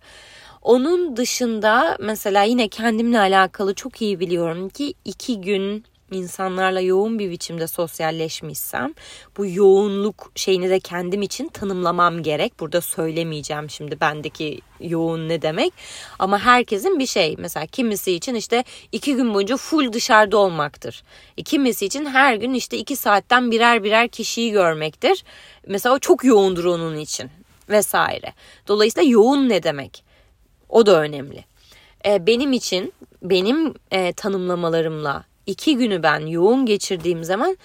Onun 0.61 1.17
dışında 1.17 1.97
mesela 1.99 2.43
yine 2.43 2.67
kendimle 2.67 3.19
alakalı 3.19 3.73
çok 3.73 4.01
iyi 4.01 4.19
biliyorum 4.19 4.69
ki 4.69 4.93
iki 5.05 5.41
gün 5.41 5.85
insanlarla 6.11 6.81
yoğun 6.81 7.19
bir 7.19 7.31
biçimde 7.31 7.67
sosyalleşmişsem 7.67 8.93
bu 9.37 9.45
yoğunluk 9.45 10.31
şeyini 10.35 10.69
de 10.69 10.79
kendim 10.79 11.21
için 11.21 11.47
tanımlamam 11.47 12.23
gerek. 12.23 12.59
Burada 12.59 12.81
söylemeyeceğim 12.81 13.69
şimdi 13.69 14.01
bendeki 14.01 14.61
yoğun 14.79 15.29
ne 15.29 15.41
demek. 15.41 15.73
Ama 16.19 16.39
herkesin 16.39 16.99
bir 16.99 17.05
şey 17.05 17.35
mesela 17.37 17.65
kimisi 17.65 18.11
için 18.11 18.35
işte 18.35 18.63
iki 18.91 19.15
gün 19.15 19.33
boyunca 19.33 19.57
full 19.57 19.93
dışarıda 19.93 20.37
olmaktır. 20.37 21.03
E, 21.37 21.43
kimisi 21.43 21.85
için 21.85 22.05
her 22.05 22.35
gün 22.35 22.53
işte 22.53 22.77
iki 22.77 22.95
saatten 22.95 23.51
birer 23.51 23.83
birer 23.83 24.07
kişiyi 24.07 24.51
görmektir. 24.51 25.23
Mesela 25.67 25.95
o 25.95 25.99
çok 25.99 26.23
yoğundur 26.23 26.65
onun 26.65 26.97
için 26.97 27.29
vesaire. 27.69 28.33
Dolayısıyla 28.67 29.09
yoğun 29.09 29.49
ne 29.49 29.63
demek? 29.63 30.03
O 30.69 30.85
da 30.85 31.01
önemli. 31.01 31.45
E, 32.05 32.27
benim 32.27 32.53
için 32.53 32.93
benim 33.21 33.73
e, 33.91 34.13
tanımlamalarımla 34.13 35.23
iki 35.49 35.77
günü 35.77 36.03
ben 36.03 36.19
yoğun 36.19 36.65
geçirdiğim 36.65 37.23
zaman 37.23 37.57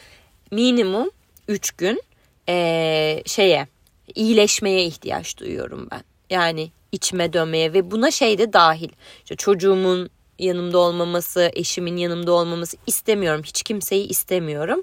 minimum 0.51 1.11
üç 1.49 1.71
gün 1.71 2.03
e, 2.49 3.23
şeye 3.27 3.67
iyileşmeye 4.15 4.85
ihtiyaç 4.85 5.39
duyuyorum 5.39 5.89
ben. 5.91 6.03
Yani 6.31 6.71
içime 6.93 7.33
dönmeye 7.33 7.73
ve 7.73 7.91
buna 7.91 8.11
şey 8.11 8.39
de 8.39 8.53
dahil. 8.53 8.89
İşte 9.23 9.37
çocuğumun 9.37 10.11
yanımda 10.39 10.79
olmaması, 10.79 11.51
eşimin 11.53 11.97
yanımda 11.97 12.33
olmaması 12.33 12.77
istemiyorum. 12.87 13.43
Hiç 13.45 13.63
kimseyi 13.63 14.09
istemiyorum. 14.09 14.83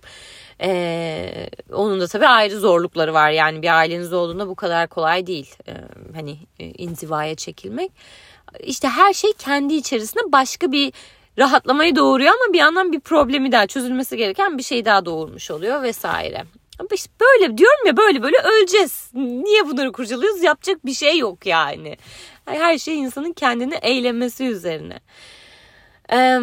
Ee, 0.61 1.49
onun 1.73 2.01
da 2.01 2.07
tabii 2.07 2.27
ayrı 2.27 2.59
zorlukları 2.59 3.13
var. 3.13 3.31
Yani 3.31 3.61
bir 3.61 3.77
aileniz 3.77 4.13
olduğunda 4.13 4.47
bu 4.47 4.55
kadar 4.55 4.87
kolay 4.87 5.27
değil. 5.27 5.55
Ee, 5.67 5.73
hani 6.15 6.37
e, 6.59 6.65
inzivaya 6.65 7.35
çekilmek. 7.35 7.91
İşte 8.59 8.87
her 8.87 9.13
şey 9.13 9.33
kendi 9.33 9.73
içerisinde 9.73 10.31
başka 10.31 10.71
bir 10.71 10.93
rahatlamayı 11.37 11.95
doğuruyor 11.95 12.29
ama 12.29 12.53
bir 12.53 12.57
yandan 12.57 12.91
bir 12.91 12.99
problemi 12.99 13.51
daha 13.51 13.67
çözülmesi 13.67 14.17
gereken 14.17 14.57
bir 14.57 14.63
şey 14.63 14.85
daha 14.85 15.05
doğurmuş 15.05 15.51
oluyor 15.51 15.83
vesaire. 15.83 16.43
İşte 16.93 17.11
böyle 17.21 17.57
diyorum 17.57 17.87
ya 17.87 17.97
böyle 17.97 18.23
böyle 18.23 18.37
öleceğiz. 18.37 19.11
Niye 19.13 19.67
bunları 19.67 19.91
kurcalıyoruz? 19.91 20.43
Yapacak 20.43 20.85
bir 20.85 20.93
şey 20.93 21.17
yok 21.17 21.45
yani. 21.45 21.97
Her 22.45 22.77
şey 22.77 22.99
insanın 22.99 23.33
kendini 23.33 23.75
eylemesi 23.81 24.45
üzerine. 24.45 24.99
Ee, 26.13 26.39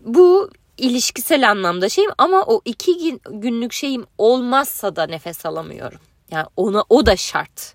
bu 0.00 0.50
ilişkisel 0.78 1.50
anlamda 1.50 1.88
şeyim 1.88 2.10
ama 2.18 2.44
o 2.46 2.60
iki 2.64 3.18
günlük 3.30 3.72
şeyim 3.72 4.06
olmazsa 4.18 4.96
da 4.96 5.06
nefes 5.06 5.46
alamıyorum. 5.46 6.00
Yani 6.30 6.46
ona 6.56 6.84
o 6.88 7.06
da 7.06 7.16
şart 7.16 7.74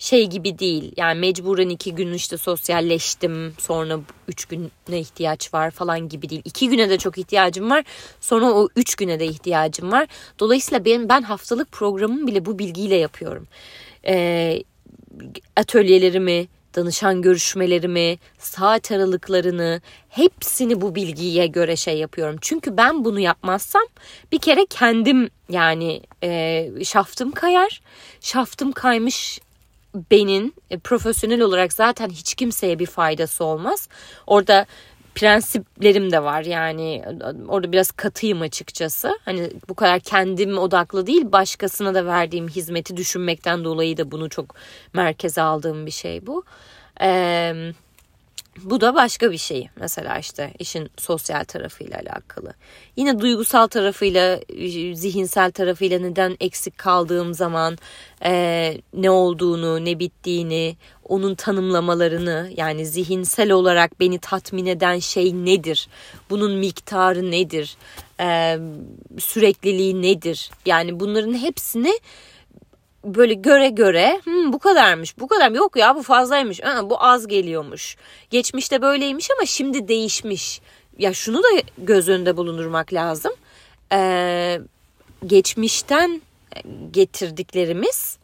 şey 0.00 0.26
gibi 0.26 0.58
değil. 0.58 0.92
Yani 0.96 1.20
mecburen 1.20 1.68
iki 1.68 1.94
gün 1.94 2.12
işte 2.12 2.38
sosyalleştim 2.38 3.54
sonra 3.58 4.00
üç 4.28 4.44
güne 4.44 5.00
ihtiyaç 5.00 5.54
var 5.54 5.70
falan 5.70 6.08
gibi 6.08 6.28
değil. 6.28 6.42
İki 6.44 6.68
güne 6.68 6.90
de 6.90 6.98
çok 6.98 7.18
ihtiyacım 7.18 7.70
var. 7.70 7.84
Sonra 8.20 8.52
o 8.52 8.68
üç 8.76 8.94
güne 8.94 9.20
de 9.20 9.26
ihtiyacım 9.26 9.92
var. 9.92 10.08
Dolayısıyla 10.38 10.84
ben, 10.84 11.08
ben 11.08 11.22
haftalık 11.22 11.72
programımı 11.72 12.26
bile 12.26 12.46
bu 12.46 12.58
bilgiyle 12.58 12.96
yapıyorum. 12.96 13.46
Ee, 14.06 14.62
atölyelerimi, 15.56 16.48
danışan 16.76 17.22
görüşmelerimi, 17.22 18.18
saat 18.38 18.92
aralıklarını 18.92 19.80
hepsini 20.08 20.80
bu 20.80 20.94
bilgiye 20.94 21.46
göre 21.46 21.76
şey 21.76 21.98
yapıyorum. 21.98 22.36
Çünkü 22.40 22.76
ben 22.76 23.04
bunu 23.04 23.20
yapmazsam 23.20 23.86
bir 24.32 24.38
kere 24.38 24.66
kendim 24.66 25.30
yani 25.48 26.00
e, 26.22 26.70
şaftım 26.84 27.32
kayar. 27.32 27.80
Şaftım 28.20 28.72
kaymış 28.72 29.40
benin 30.10 30.54
e, 30.70 30.78
profesyonel 30.78 31.40
olarak 31.40 31.72
zaten 31.72 32.08
hiç 32.08 32.34
kimseye 32.34 32.78
bir 32.78 32.86
faydası 32.86 33.44
olmaz. 33.44 33.88
Orada 34.26 34.66
prensiplerim 35.14 36.12
de 36.12 36.22
var 36.22 36.42
yani 36.42 37.04
orada 37.48 37.72
biraz 37.72 37.90
katıyım 37.90 38.40
açıkçası. 38.40 39.18
Hani 39.24 39.50
bu 39.68 39.74
kadar 39.74 40.00
kendim 40.00 40.58
odaklı 40.58 41.06
değil 41.06 41.32
başkasına 41.32 41.94
da 41.94 42.06
verdiğim 42.06 42.48
hizmeti 42.48 42.96
düşünmekten 42.96 43.64
dolayı 43.64 43.96
da 43.96 44.10
bunu 44.10 44.28
çok 44.28 44.54
merkeze 44.92 45.42
aldığım 45.42 45.86
bir 45.86 45.90
şey 45.90 46.26
bu. 46.26 46.44
Eee 47.00 47.74
bu 48.56 48.80
da 48.80 48.94
başka 48.94 49.32
bir 49.32 49.38
şey. 49.38 49.68
Mesela 49.76 50.18
işte 50.18 50.52
işin 50.58 50.90
sosyal 50.96 51.44
tarafıyla 51.44 51.98
alakalı. 51.98 52.54
Yine 52.96 53.20
duygusal 53.20 53.66
tarafıyla, 53.66 54.40
zihinsel 54.94 55.50
tarafıyla 55.50 55.98
neden 55.98 56.36
eksik 56.40 56.78
kaldığım 56.78 57.34
zaman 57.34 57.78
e, 58.24 58.74
ne 58.94 59.10
olduğunu, 59.10 59.84
ne 59.84 59.98
bittiğini, 59.98 60.76
onun 61.04 61.34
tanımlamalarını 61.34 62.50
yani 62.56 62.86
zihinsel 62.86 63.50
olarak 63.50 64.00
beni 64.00 64.18
tatmin 64.18 64.66
eden 64.66 64.98
şey 64.98 65.34
nedir? 65.34 65.88
Bunun 66.30 66.52
miktarı 66.52 67.30
nedir? 67.30 67.76
E, 68.20 68.58
sürekliliği 69.18 70.02
nedir? 70.02 70.50
Yani 70.66 71.00
bunların 71.00 71.34
hepsini 71.34 71.92
böyle 73.04 73.34
göre 73.34 73.68
göre 73.68 74.20
hmm, 74.24 74.52
bu 74.52 74.58
kadarmış 74.58 75.18
bu 75.18 75.28
kadar 75.28 75.50
yok 75.50 75.76
ya 75.76 75.96
bu 75.96 76.02
fazlaymış. 76.02 76.64
Aa, 76.64 76.90
bu 76.90 77.02
az 77.02 77.26
geliyormuş. 77.26 77.96
Geçmişte 78.30 78.82
böyleymiş 78.82 79.30
ama 79.30 79.46
şimdi 79.46 79.88
değişmiş. 79.88 80.60
Ya 80.98 81.14
şunu 81.14 81.42
da 81.42 81.48
göz 81.78 82.08
önünde 82.08 82.36
bulundurmak 82.36 82.92
lazım. 82.92 83.32
Ee, 83.92 84.60
geçmişten 85.26 86.20
getirdiklerimiz 86.90 88.18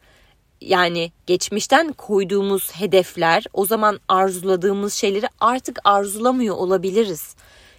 yani 0.61 1.11
geçmişten 1.25 1.93
koyduğumuz 1.93 2.71
hedefler 2.71 3.43
o 3.53 3.65
zaman 3.65 3.99
arzuladığımız 4.07 4.93
şeyleri 4.93 5.27
artık 5.39 5.79
arzulamıyor 5.83 6.55
olabiliriz. 6.55 7.35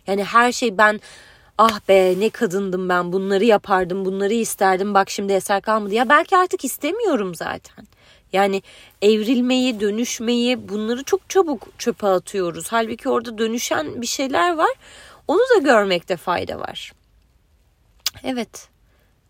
Yani 0.06 0.24
her 0.24 0.52
şey 0.52 0.78
ben 0.78 1.00
ah 1.58 1.80
be 1.88 2.14
ne 2.20 2.30
kadındım 2.30 2.88
ben 2.88 3.12
bunları 3.12 3.44
yapardım 3.44 4.04
bunları 4.04 4.34
isterdim 4.34 4.94
bak 4.94 5.10
şimdi 5.10 5.32
eser 5.32 5.62
kalmadı 5.62 5.94
ya 5.94 6.08
belki 6.08 6.36
artık 6.36 6.64
istemiyorum 6.64 7.34
zaten. 7.34 7.86
Yani 8.32 8.62
evrilmeyi, 9.02 9.80
dönüşmeyi 9.80 10.68
bunları 10.68 11.04
çok 11.04 11.30
çabuk 11.30 11.68
çöpe 11.78 12.06
atıyoruz. 12.06 12.66
Halbuki 12.70 13.08
orada 13.08 13.38
dönüşen 13.38 14.02
bir 14.02 14.06
şeyler 14.06 14.54
var. 14.54 14.70
Onu 15.28 15.40
da 15.56 15.58
görmekte 15.58 16.16
fayda 16.16 16.60
var. 16.60 16.92
Evet. 18.24 18.68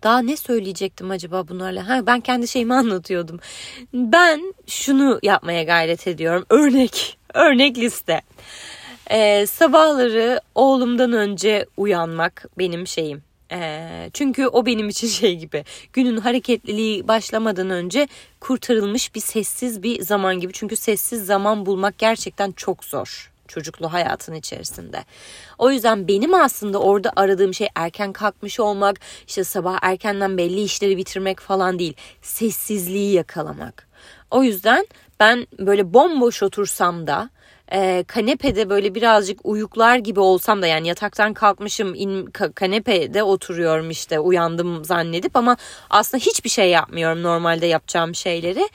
Daha 0.02 0.18
ne 0.18 0.36
söyleyecektim 0.36 1.10
acaba 1.10 1.48
bunlarla? 1.48 1.88
Ha, 1.88 2.06
ben 2.06 2.20
kendi 2.20 2.48
şeyimi 2.48 2.74
anlatıyordum. 2.74 3.40
Ben 3.94 4.54
şunu 4.66 5.18
yapmaya 5.22 5.62
gayret 5.62 6.06
ediyorum. 6.06 6.46
Örnek, 6.50 7.18
örnek 7.34 7.78
liste. 7.78 8.22
Ee, 9.10 9.46
sabahları 9.46 10.40
oğlumdan 10.54 11.12
önce 11.12 11.66
uyanmak 11.76 12.44
benim 12.58 12.86
şeyim. 12.86 13.22
Ee, 13.52 14.10
çünkü 14.12 14.46
o 14.46 14.66
benim 14.66 14.88
için 14.88 15.08
şey 15.20 15.36
gibi 15.36 15.64
günün 15.92 16.16
hareketliliği 16.16 17.08
başlamadan 17.08 17.70
önce 17.70 18.08
kurtarılmış 18.40 19.14
bir 19.14 19.20
sessiz 19.20 19.82
bir 19.82 20.02
zaman 20.02 20.40
gibi. 20.40 20.52
Çünkü 20.52 20.76
sessiz 20.76 21.26
zaman 21.26 21.66
bulmak 21.66 21.98
gerçekten 21.98 22.52
çok 22.52 22.84
zor 22.84 23.32
çocuklu 23.48 23.92
hayatın 23.92 24.34
içerisinde. 24.34 25.04
O 25.58 25.70
yüzden 25.70 26.08
benim 26.08 26.34
aslında 26.34 26.78
orada 26.78 27.12
aradığım 27.16 27.54
şey 27.54 27.68
erken 27.74 28.12
kalkmış 28.12 28.60
olmak, 28.60 29.00
işte 29.26 29.44
sabah 29.44 29.78
erkenden 29.82 30.38
belli 30.38 30.60
işleri 30.60 30.96
bitirmek 30.96 31.40
falan 31.40 31.78
değil. 31.78 31.94
Sessizliği 32.22 33.12
yakalamak. 33.12 33.88
O 34.30 34.42
yüzden 34.42 34.86
ben 35.20 35.46
böyle 35.58 35.94
bomboş 35.94 36.42
otursam 36.42 37.06
da 37.06 37.30
e, 37.72 38.04
kanepede 38.06 38.70
böyle 38.70 38.94
birazcık 38.94 39.40
uyuklar 39.44 39.96
gibi 39.96 40.20
olsam 40.20 40.62
da 40.62 40.66
yani 40.66 40.88
yataktan 40.88 41.34
kalkmışım 41.34 41.94
in, 41.94 42.26
ka, 42.26 42.52
kanepede 42.52 43.22
oturuyorum 43.22 43.90
işte 43.90 44.20
uyandım 44.20 44.84
zannedip 44.84 45.36
ama 45.36 45.56
aslında 45.90 46.24
hiçbir 46.24 46.50
şey 46.50 46.70
yapmıyorum 46.70 47.22
normalde 47.22 47.66
yapacağım 47.66 48.14
şeyleri. 48.14 48.68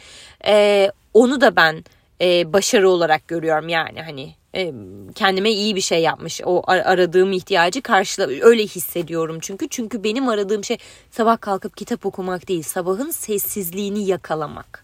E, 0.46 0.92
onu 1.14 1.42
da 1.42 1.56
ben 1.56 1.84
e, 2.22 2.54
başarı 2.54 2.90
olarak 2.90 3.28
görüyorum 3.28 3.70
yani 3.70 4.02
hani 4.02 4.36
e, 4.56 4.74
kendime 5.16 5.52
iyi 5.52 5.76
bir 5.76 5.82
şey 5.82 6.02
yapmış. 6.02 6.42
O 6.46 6.64
aradığım 6.68 7.32
ihtiyacı 7.32 7.82
karşıla 7.82 8.28
öyle 8.42 8.64
hissediyorum 8.64 9.38
çünkü. 9.42 9.70
Çünkü 9.70 10.04
benim 10.04 10.30
aradığım 10.30 10.64
şey 10.64 10.78
sabah 11.12 11.42
kalkıp 11.42 11.78
kitap 11.78 12.06
okumak 12.06 12.48
değil. 12.48 12.64
Sabahın 12.64 13.12
sessizliğini 13.12 14.06
yakalamak. 14.06 14.83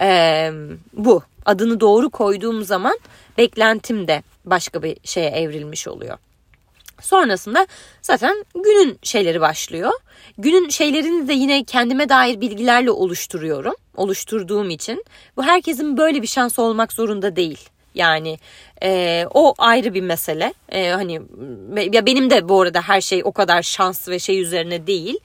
Ee, 0.00 0.52
bu 0.92 1.22
adını 1.46 1.80
doğru 1.80 2.10
koyduğum 2.10 2.64
zaman 2.64 2.98
beklentim 3.38 4.08
de 4.08 4.22
başka 4.44 4.82
bir 4.82 4.96
şeye 5.04 5.30
evrilmiş 5.30 5.88
oluyor. 5.88 6.18
Sonrasında 7.00 7.66
zaten 8.02 8.44
günün 8.54 8.98
şeyleri 9.02 9.40
başlıyor. 9.40 9.92
Günün 10.38 10.68
şeylerini 10.68 11.28
de 11.28 11.32
yine 11.32 11.64
kendime 11.64 12.08
dair 12.08 12.40
bilgilerle 12.40 12.90
oluşturuyorum. 12.90 13.74
Oluşturduğum 13.96 14.70
için. 14.70 15.04
Bu 15.36 15.42
herkesin 15.42 15.96
böyle 15.96 16.22
bir 16.22 16.26
şansı 16.26 16.62
olmak 16.62 16.92
zorunda 16.92 17.36
değil. 17.36 17.68
Yani 17.94 18.38
e, 18.82 19.24
o 19.34 19.54
ayrı 19.58 19.94
bir 19.94 20.00
mesele. 20.00 20.54
E, 20.68 20.88
hani 20.88 21.20
ya 21.92 22.06
benim 22.06 22.30
de 22.30 22.48
bu 22.48 22.60
arada 22.60 22.82
her 22.82 23.00
şey 23.00 23.22
o 23.24 23.32
kadar 23.32 23.62
şans 23.62 24.08
ve 24.08 24.18
şey 24.18 24.40
üzerine 24.40 24.86
değil. 24.86 25.18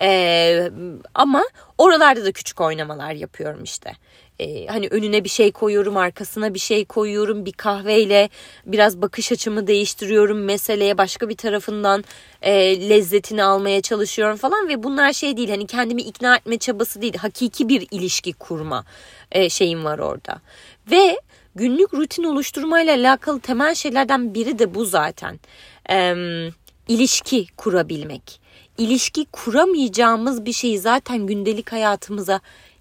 E, 0.00 0.70
ama 1.14 1.44
oralarda 1.78 2.24
da 2.24 2.32
küçük 2.32 2.60
oynamalar 2.60 3.12
yapıyorum 3.12 3.64
işte 3.64 3.92
e, 4.38 4.66
hani 4.66 4.88
önüne 4.88 5.24
bir 5.24 5.28
şey 5.28 5.52
koyuyorum, 5.52 5.96
arkasına 5.96 6.54
bir 6.54 6.58
şey 6.58 6.84
koyuyorum, 6.84 7.46
bir 7.46 7.52
kahveyle 7.52 8.28
biraz 8.66 9.02
bakış 9.02 9.32
açımı 9.32 9.66
değiştiriyorum, 9.66 10.44
meseleye 10.44 10.98
başka 10.98 11.28
bir 11.28 11.36
tarafından 11.36 12.04
e, 12.42 12.88
lezzetini 12.88 13.42
almaya 13.42 13.80
çalışıyorum 13.80 14.36
falan 14.36 14.68
ve 14.68 14.82
bunlar 14.82 15.12
şey 15.12 15.36
değil 15.36 15.50
hani 15.50 15.66
kendimi 15.66 16.02
ikna 16.02 16.36
etme 16.36 16.58
çabası 16.58 17.02
değil, 17.02 17.16
hakiki 17.16 17.68
bir 17.68 17.86
ilişki 17.90 18.32
kurma 18.32 18.84
e, 19.32 19.48
şeyim 19.48 19.84
var 19.84 19.98
orada 19.98 20.40
ve 20.90 21.20
günlük 21.58 21.94
rutin 21.94 22.24
oluşturmayla 22.24 22.94
alakalı 22.94 23.40
temel 23.40 23.74
şeylerden 23.74 24.34
biri 24.34 24.58
de 24.58 24.74
bu 24.74 24.84
zaten. 24.84 25.40
E, 25.90 26.14
ilişki 26.88 27.46
kurabilmek. 27.56 28.40
İlişki 28.78 29.26
kuramayacağımız 29.32 30.44
bir 30.44 30.52
şeyi 30.52 30.78
zaten 30.78 31.26
gündelik 31.26 31.72
hayatımıza 31.72 32.40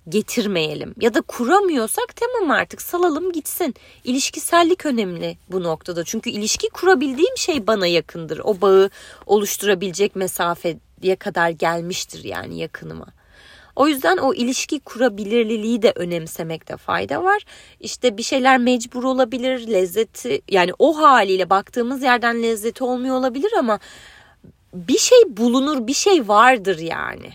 getirmeyelim. 0.10 0.96
Ya 1.02 1.14
da 1.14 1.22
kuramıyorsak 1.22 2.16
tamam 2.16 2.52
artık 2.52 2.82
salalım 2.82 3.32
gitsin. 3.32 3.76
İlişkisellik 4.04 4.86
önemli 4.86 5.38
bu 5.52 5.64
noktada. 5.64 6.04
Çünkü 6.04 6.30
ilişki 6.30 6.70
kurabildiğim 6.70 7.38
şey 7.38 7.68
bana 7.68 7.88
yakındır. 7.88 8.42
O 8.44 8.62
bağı 8.62 8.90
oluşturabilecek 9.26 10.16
mesafeye 10.16 11.16
kadar 11.20 11.50
gelmiştir 11.50 12.24
yani 12.24 12.60
yakınıma. 12.60 13.08
O 13.78 13.88
yüzden 13.88 14.18
o 14.18 14.34
ilişki 14.34 14.80
kurabilirliliği 14.80 15.82
de 15.82 15.94
önemsemekte 15.96 16.78
fayda 16.78 17.24
var. 17.24 17.44
İşte 17.80 18.18
bir 18.18 18.24
şeyler 18.24 18.58
mecbur 18.58 19.04
olabilir, 19.04 19.68
lezzeti 19.68 20.42
yani 20.50 20.72
o 20.80 21.02
haliyle 21.02 21.50
baktığımız 21.50 22.04
yerden 22.04 22.44
lezzeti 22.44 22.84
olmuyor 22.84 23.16
olabilir 23.16 23.52
ama 23.60 23.80
bir 24.74 24.98
şey 24.98 25.18
bulunur, 25.28 25.88
bir 25.88 25.94
şey 25.94 26.28
vardır 26.28 26.80
yani 26.80 27.34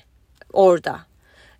orada. 0.52 1.00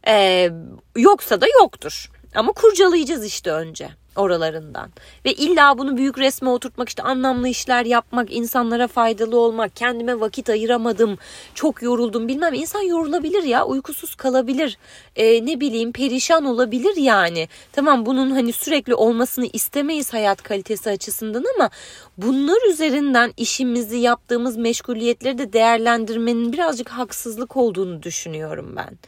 Ee, 0.06 0.50
yoksa 0.96 1.40
da 1.40 1.46
yoktur. 1.60 2.10
Ama 2.34 2.52
kurcalayacağız 2.52 3.24
işte 3.24 3.50
önce 3.50 3.88
oralarından. 4.16 4.90
Ve 5.24 5.32
illa 5.32 5.78
bunu 5.78 5.96
büyük 5.96 6.18
resme 6.18 6.50
oturtmak 6.50 6.88
işte 6.88 7.02
anlamlı 7.02 7.48
işler 7.48 7.84
yapmak, 7.84 8.32
insanlara 8.32 8.88
faydalı 8.88 9.38
olmak, 9.38 9.76
kendime 9.76 10.20
vakit 10.20 10.50
ayıramadım, 10.50 11.18
çok 11.54 11.82
yoruldum 11.82 12.28
bilmem. 12.28 12.54
insan 12.54 12.82
yorulabilir 12.82 13.42
ya, 13.42 13.66
uykusuz 13.66 14.14
kalabilir, 14.14 14.78
ee, 15.16 15.46
ne 15.46 15.60
bileyim 15.60 15.92
perişan 15.92 16.44
olabilir 16.44 16.96
yani. 16.96 17.48
Tamam 17.72 18.06
bunun 18.06 18.30
hani 18.30 18.52
sürekli 18.52 18.94
olmasını 18.94 19.46
istemeyiz 19.52 20.12
hayat 20.12 20.42
kalitesi 20.42 20.90
açısından 20.90 21.44
ama 21.54 21.70
bunlar 22.18 22.70
üzerinden 22.70 23.32
işimizi 23.36 23.96
yaptığımız 23.96 24.56
meşguliyetleri 24.56 25.38
de 25.38 25.52
değerlendirmenin 25.52 26.52
birazcık 26.52 26.88
haksızlık 26.88 27.56
olduğunu 27.56 28.02
düşünüyorum 28.02 28.74
ben. 28.76 28.98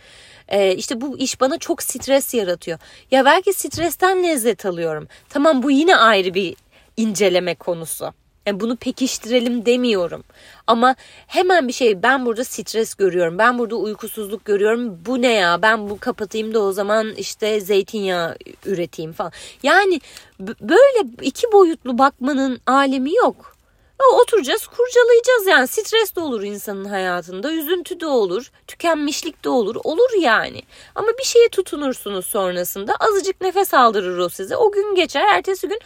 Ee, 0.48 0.74
işte 0.74 1.00
bu 1.00 1.18
iş 1.18 1.40
bana 1.40 1.58
çok 1.58 1.82
stres 1.82 2.34
yaratıyor. 2.34 2.78
Ya 3.10 3.24
belki 3.24 3.52
stresten 3.52 4.22
lezzet 4.22 4.66
alıyorum. 4.66 5.08
Tamam 5.28 5.62
bu 5.62 5.70
yine 5.70 5.96
ayrı 5.96 6.34
bir 6.34 6.56
inceleme 6.96 7.54
konusu. 7.54 8.12
Yani 8.46 8.60
bunu 8.60 8.76
pekiştirelim 8.76 9.66
demiyorum. 9.66 10.24
Ama 10.66 10.94
hemen 11.26 11.68
bir 11.68 11.72
şey 11.72 12.02
ben 12.02 12.26
burada 12.26 12.44
stres 12.44 12.94
görüyorum. 12.94 13.38
Ben 13.38 13.58
burada 13.58 13.76
uykusuzluk 13.76 14.44
görüyorum. 14.44 14.98
Bu 15.06 15.22
ne 15.22 15.32
ya? 15.32 15.62
Ben 15.62 15.90
bu 15.90 15.98
kapatayım 15.98 16.54
da 16.54 16.60
o 16.60 16.72
zaman 16.72 17.14
işte 17.14 17.60
zeytinyağı 17.60 18.36
üreteyim 18.64 19.12
falan. 19.12 19.32
Yani 19.62 20.00
böyle 20.40 21.08
iki 21.22 21.52
boyutlu 21.52 21.98
bakmanın 21.98 22.60
alemi 22.66 23.14
yok. 23.14 23.53
Oturacağız 23.98 24.66
kurcalayacağız 24.66 25.46
yani. 25.46 25.66
Stres 25.66 26.16
de 26.16 26.20
olur 26.20 26.42
insanın 26.42 26.84
hayatında 26.84 27.52
üzüntü 27.52 28.00
de 28.00 28.06
olur 28.06 28.50
tükenmişlik 28.66 29.44
de 29.44 29.48
olur 29.48 29.76
olur 29.84 30.20
yani. 30.20 30.62
Ama 30.94 31.08
bir 31.18 31.24
şeye 31.24 31.48
tutunursunuz 31.48 32.26
sonrasında 32.26 32.94
azıcık 33.00 33.40
nefes 33.40 33.74
aldırır 33.74 34.18
o 34.18 34.28
size. 34.28 34.56
O 34.56 34.72
gün 34.72 34.94
geçer 34.94 35.24
ertesi 35.28 35.68
gün 35.68 35.80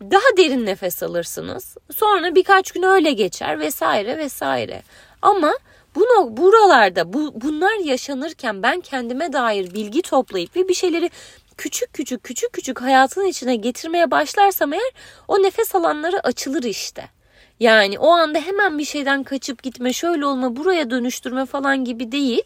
daha 0.00 0.36
derin 0.36 0.66
nefes 0.66 1.02
alırsınız. 1.02 1.76
Sonra 1.96 2.34
birkaç 2.34 2.72
gün 2.72 2.82
öyle 2.82 3.12
geçer 3.12 3.60
vesaire 3.60 4.18
vesaire. 4.18 4.82
Ama 5.22 5.52
bunu 5.94 6.36
buralarda 6.36 7.12
bu 7.12 7.32
bunlar 7.34 7.74
yaşanırken 7.84 8.62
ben 8.62 8.80
kendime 8.80 9.32
dair 9.32 9.74
bilgi 9.74 10.02
toplayıp 10.02 10.56
ve 10.56 10.68
bir 10.68 10.74
şeyleri 10.74 11.10
küçük 11.56 11.94
küçük 11.94 12.22
küçük 12.24 12.52
küçük 12.52 12.80
hayatın 12.80 13.24
içine 13.24 13.56
getirmeye 13.56 14.10
başlarsam 14.10 14.72
eğer 14.72 14.92
o 15.28 15.42
nefes 15.42 15.74
alanları 15.74 16.26
açılır 16.26 16.62
işte. 16.62 17.17
Yani 17.60 17.98
o 17.98 18.10
anda 18.10 18.38
hemen 18.38 18.78
bir 18.78 18.84
şeyden 18.84 19.22
kaçıp 19.22 19.62
gitme, 19.62 19.92
şöyle 19.92 20.26
olma, 20.26 20.56
buraya 20.56 20.90
dönüştürme 20.90 21.46
falan 21.46 21.84
gibi 21.84 22.12
değil. 22.12 22.42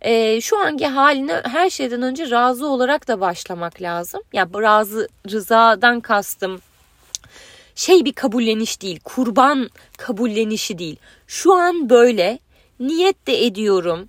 E, 0.00 0.40
şu 0.40 0.58
anki 0.58 0.86
haline 0.86 1.42
her 1.44 1.70
şeyden 1.70 2.02
önce 2.02 2.30
razı 2.30 2.66
olarak 2.66 3.08
da 3.08 3.20
başlamak 3.20 3.82
lazım. 3.82 4.20
Ya 4.32 4.48
yani 4.54 4.62
razı 4.62 5.08
rızadan 5.30 6.00
kastım 6.00 6.60
şey 7.74 8.04
bir 8.04 8.12
kabulleniş 8.12 8.82
değil, 8.82 9.00
kurban 9.04 9.70
kabullenişi 9.98 10.78
değil. 10.78 10.96
Şu 11.26 11.54
an 11.54 11.90
böyle 11.90 12.38
niyet 12.80 13.26
de 13.26 13.46
ediyorum. 13.46 14.08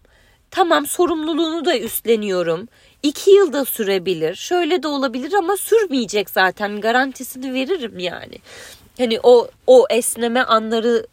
Tamam 0.51 0.85
sorumluluğunu 0.85 1.65
da 1.65 1.77
üstleniyorum. 1.77 2.67
İki 3.03 3.31
yılda 3.31 3.65
sürebilir. 3.65 4.35
Şöyle 4.35 4.83
de 4.83 4.87
olabilir 4.87 5.33
ama 5.33 5.57
sürmeyecek 5.57 6.29
zaten. 6.29 6.81
Garantisini 6.81 7.53
veririm 7.53 7.99
yani. 7.99 8.35
Hani 8.97 9.19
o 9.23 9.47
o 9.67 9.85
esneme 9.89 10.41
anları 10.41 11.07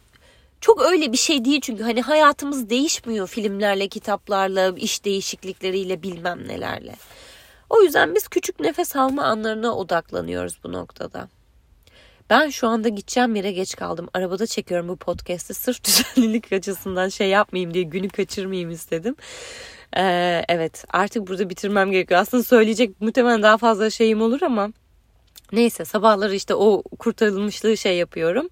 çok 0.61 0.81
öyle 0.81 1.11
bir 1.11 1.17
şey 1.17 1.45
değil 1.45 1.61
çünkü 1.61 1.83
hani 1.83 2.01
hayatımız 2.01 2.69
değişmiyor 2.69 3.27
filmlerle, 3.27 3.87
kitaplarla, 3.87 4.73
iş 4.77 5.05
değişiklikleriyle 5.05 6.03
bilmem 6.03 6.47
nelerle. 6.47 6.95
O 7.69 7.81
yüzden 7.81 8.15
biz 8.15 8.27
küçük 8.27 8.59
nefes 8.59 8.95
alma 8.95 9.23
anlarına 9.23 9.75
odaklanıyoruz 9.75 10.59
bu 10.63 10.71
noktada. 10.71 11.29
Ben 12.29 12.49
şu 12.49 12.67
anda 12.67 12.89
gideceğim 12.89 13.35
yere 13.35 13.51
geç 13.51 13.75
kaldım. 13.75 14.09
Arabada 14.13 14.47
çekiyorum 14.47 14.87
bu 14.87 14.95
podcast'i. 14.95 15.53
Sırf 15.53 15.83
düzenlilik 15.85 16.53
açısından 16.53 17.09
şey 17.09 17.29
yapmayayım 17.29 17.73
diye 17.73 17.83
günü 17.83 18.09
kaçırmayayım 18.09 18.71
istedim. 18.71 19.15
Ee, 19.97 20.45
evet 20.49 20.85
artık 20.89 21.27
burada 21.27 21.49
bitirmem 21.49 21.91
gerekiyor. 21.91 22.19
Aslında 22.21 22.43
söyleyecek 22.43 23.01
muhtemelen 23.01 23.43
daha 23.43 23.57
fazla 23.57 23.89
şeyim 23.89 24.21
olur 24.21 24.41
ama 24.41 24.71
Neyse 25.51 25.85
sabahları 25.85 26.35
işte 26.35 26.55
o 26.55 26.83
kurtarılmışlığı 26.99 27.77
şey 27.77 27.97
yapıyorum. 27.97 28.47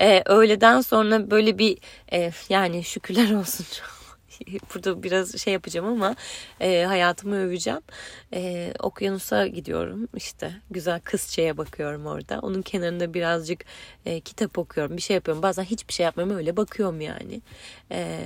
Ee, 0.00 0.22
öğleden 0.26 0.80
sonra 0.80 1.30
böyle 1.30 1.58
bir 1.58 1.78
e, 2.12 2.32
yani 2.48 2.84
şükürler 2.84 3.30
olsun. 3.40 3.66
Burada 4.74 5.02
biraz 5.02 5.38
şey 5.38 5.52
yapacağım 5.52 5.86
ama 5.86 6.16
e, 6.60 6.84
hayatımı 6.84 7.36
öveceğim. 7.36 7.80
E, 8.34 8.72
okyanusa 8.78 9.46
gidiyorum 9.46 10.08
işte 10.16 10.52
güzel 10.70 11.00
kızçaya 11.00 11.56
bakıyorum 11.56 12.06
orada. 12.06 12.40
Onun 12.40 12.62
kenarında 12.62 13.14
birazcık 13.14 13.64
e, 14.06 14.20
kitap 14.20 14.58
okuyorum 14.58 14.96
bir 14.96 15.02
şey 15.02 15.14
yapıyorum. 15.14 15.42
Bazen 15.42 15.64
hiçbir 15.64 15.92
şey 15.92 16.04
yapmıyorum 16.04 16.36
öyle 16.36 16.56
bakıyorum 16.56 17.00
yani. 17.00 17.42
E, 17.92 18.20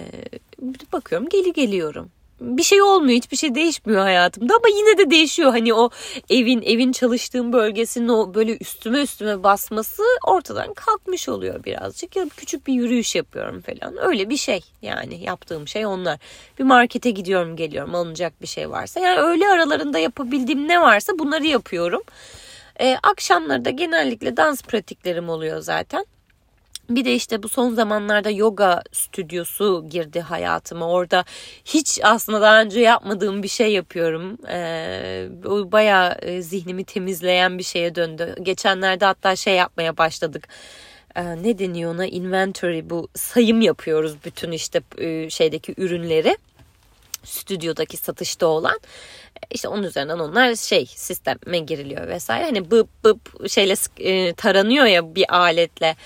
bakıyorum 0.92 1.28
geli 1.28 1.52
geliyorum 1.52 2.10
bir 2.40 2.62
şey 2.62 2.82
olmuyor 2.82 3.16
hiçbir 3.16 3.36
şey 3.36 3.54
değişmiyor 3.54 4.00
hayatımda 4.00 4.54
ama 4.54 4.68
yine 4.68 4.98
de 4.98 5.10
değişiyor. 5.10 5.50
Hani 5.50 5.74
o 5.74 5.90
evin 6.30 6.62
evin 6.62 6.92
çalıştığım 6.92 7.52
bölgesinin 7.52 8.08
o 8.08 8.34
böyle 8.34 8.56
üstüme 8.56 9.02
üstüme 9.02 9.42
basması 9.42 10.02
ortadan 10.26 10.74
kalkmış 10.74 11.28
oluyor 11.28 11.64
birazcık. 11.64 12.16
Ya 12.16 12.26
küçük 12.36 12.66
bir 12.66 12.74
yürüyüş 12.74 13.14
yapıyorum 13.14 13.60
falan. 13.60 14.08
Öyle 14.08 14.30
bir 14.30 14.36
şey 14.36 14.60
yani 14.82 15.24
yaptığım 15.24 15.68
şey 15.68 15.86
onlar. 15.86 16.18
Bir 16.58 16.64
markete 16.64 17.10
gidiyorum 17.10 17.56
geliyorum 17.56 17.94
alınacak 17.94 18.42
bir 18.42 18.46
şey 18.46 18.70
varsa. 18.70 19.00
Yani 19.00 19.20
öğle 19.20 19.48
aralarında 19.48 19.98
yapabildiğim 19.98 20.68
ne 20.68 20.80
varsa 20.80 21.18
bunları 21.18 21.46
yapıyorum. 21.46 22.02
Ee, 22.80 22.96
akşamları 23.02 23.64
da 23.64 23.70
genellikle 23.70 24.36
dans 24.36 24.62
pratiklerim 24.62 25.28
oluyor 25.28 25.60
zaten 25.60 26.06
bir 26.90 27.04
de 27.04 27.14
işte 27.14 27.42
bu 27.42 27.48
son 27.48 27.74
zamanlarda 27.74 28.30
yoga 28.30 28.82
stüdyosu 28.92 29.86
girdi 29.90 30.20
hayatıma. 30.20 30.88
Orada 30.88 31.24
hiç 31.64 32.00
aslında 32.02 32.40
daha 32.40 32.60
önce 32.60 32.80
yapmadığım 32.80 33.42
bir 33.42 33.48
şey 33.48 33.72
yapıyorum. 33.72 34.38
Ee, 34.48 35.28
o 35.44 35.72
bayağı 35.72 36.16
e, 36.22 36.42
zihnimi 36.42 36.84
temizleyen 36.84 37.58
bir 37.58 37.62
şeye 37.62 37.94
döndü. 37.94 38.34
Geçenlerde 38.42 39.04
hatta 39.04 39.36
şey 39.36 39.54
yapmaya 39.54 39.96
başladık. 39.96 40.48
Ee, 41.16 41.42
ne 41.42 41.58
deniyor 41.58 41.94
ona? 41.94 42.06
Inventory 42.06 42.90
bu 42.90 43.08
sayım 43.14 43.60
yapıyoruz 43.60 44.16
bütün 44.24 44.52
işte 44.52 44.82
e, 44.98 45.30
şeydeki 45.30 45.74
ürünleri 45.76 46.36
stüdyodaki 47.24 47.96
satışta 47.96 48.46
olan 48.46 48.80
işte 49.50 49.68
onun 49.68 49.82
üzerinden 49.82 50.18
onlar 50.18 50.54
şey 50.54 50.86
sisteme 50.86 51.58
giriliyor 51.58 52.08
vesaire 52.08 52.44
hani 52.44 52.70
bıp 52.70 52.88
bıp 53.04 53.50
şeyle 53.50 53.74
e, 53.98 54.34
taranıyor 54.34 54.86
ya 54.86 55.14
bir 55.14 55.36
aletle 55.36 55.96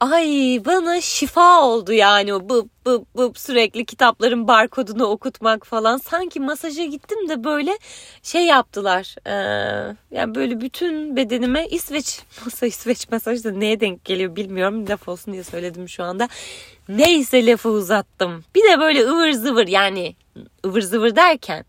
ay 0.00 0.60
bana 0.64 1.00
şifa 1.00 1.62
oldu 1.62 1.92
yani 1.92 2.34
o 2.34 2.48
bıp 2.48 2.68
bıp 2.86 3.16
bıp 3.16 3.38
sürekli 3.38 3.84
kitapların 3.84 4.48
barkodunu 4.48 5.04
okutmak 5.04 5.66
falan. 5.66 5.96
Sanki 5.96 6.40
masaja 6.40 6.84
gittim 6.84 7.28
de 7.28 7.44
böyle 7.44 7.78
şey 8.22 8.46
yaptılar. 8.46 9.16
Ee, 9.26 9.96
yani 10.10 10.34
böyle 10.34 10.60
bütün 10.60 11.16
bedenime 11.16 11.66
İsveç 11.68 12.20
masa 12.44 12.66
İsveç 12.66 13.10
masajı 13.10 13.44
da 13.44 13.50
neye 13.50 13.80
denk 13.80 14.04
geliyor 14.04 14.36
bilmiyorum. 14.36 14.88
Laf 14.88 15.08
olsun 15.08 15.32
diye 15.32 15.44
söyledim 15.44 15.88
şu 15.88 16.04
anda. 16.04 16.28
Neyse 16.88 17.46
lafı 17.46 17.68
uzattım. 17.68 18.44
Bir 18.54 18.62
de 18.62 18.80
böyle 18.80 19.04
ıvır 19.04 19.32
zıvır 19.32 19.66
yani 19.66 20.16
ıvır 20.66 20.82
zıvır 20.82 21.16
derken 21.16 21.64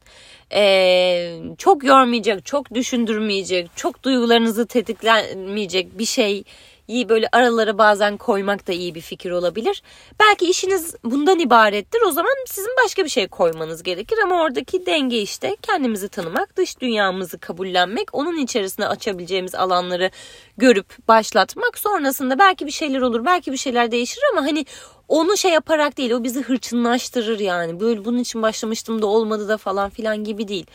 e, 0.54 1.40
çok 1.58 1.84
yormayacak, 1.84 2.46
çok 2.46 2.74
düşündürmeyecek, 2.74 3.70
çok 3.76 4.04
duygularınızı 4.04 4.68
tetiklemeyecek 4.68 6.00
bir 6.00 6.06
şey 6.06 6.44
iyi 6.92 7.10
böyle 7.10 7.30
aralara 7.32 7.78
bazen 7.78 8.18
koymak 8.18 8.68
da 8.68 8.74
iyi 8.74 8.96
bir 8.96 9.02
fikir 9.02 9.32
olabilir. 9.32 9.84
Belki 10.20 10.50
işiniz 10.50 10.96
bundan 11.04 11.40
ibarettir. 11.40 12.02
O 12.08 12.12
zaman 12.12 12.32
sizin 12.48 12.72
başka 12.86 13.04
bir 13.04 13.10
şey 13.10 13.28
koymanız 13.28 13.84
gerekir 13.84 14.18
ama 14.24 14.42
oradaki 14.42 14.86
denge 14.86 15.22
işte 15.22 15.58
kendimizi 15.62 16.10
tanımak, 16.10 16.58
dış 16.58 16.80
dünyamızı 16.82 17.40
kabullenmek, 17.40 18.16
onun 18.16 18.38
içerisine 18.38 18.88
açabileceğimiz 18.88 19.56
alanları 19.56 20.12
görüp 20.58 21.08
başlatmak. 21.08 21.78
Sonrasında 21.78 22.40
belki 22.40 22.66
bir 22.66 22.72
şeyler 22.72 23.02
olur, 23.02 23.26
belki 23.26 23.52
bir 23.52 23.58
şeyler 23.58 23.92
değişir 23.92 24.22
ama 24.32 24.42
hani 24.42 24.66
onu 25.08 25.38
şey 25.38 25.52
yaparak 25.52 25.98
değil 25.98 26.12
o 26.12 26.24
bizi 26.24 26.42
hırçınlaştırır 26.42 27.40
yani. 27.40 27.80
Böyle 27.80 28.06
bunun 28.06 28.20
için 28.20 28.42
başlamıştım 28.42 29.02
da 29.02 29.06
olmadı 29.06 29.48
da 29.48 29.58
falan 29.58 29.90
filan 29.90 30.24
gibi 30.24 30.48
değil. 30.48 30.66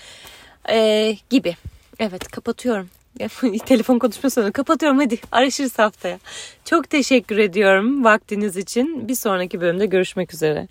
Ee, 0.69 1.17
gibi. 1.31 1.57
Evet 1.99 2.29
kapatıyorum. 2.29 2.89
Telefon 3.67 3.99
konuşmasını 3.99 4.53
kapatıyorum 4.53 4.99
hadi 4.99 5.19
araşırız 5.33 5.79
haftaya. 5.79 6.19
Çok 6.65 6.91
teşekkür 6.91 7.39
ediyorum 7.39 8.05
vaktiniz 8.05 8.57
için. 8.57 9.09
Bir 9.09 9.15
sonraki 9.15 9.61
bölümde 9.61 9.87
görüşmek 9.87 10.35
üzere. 10.35 10.69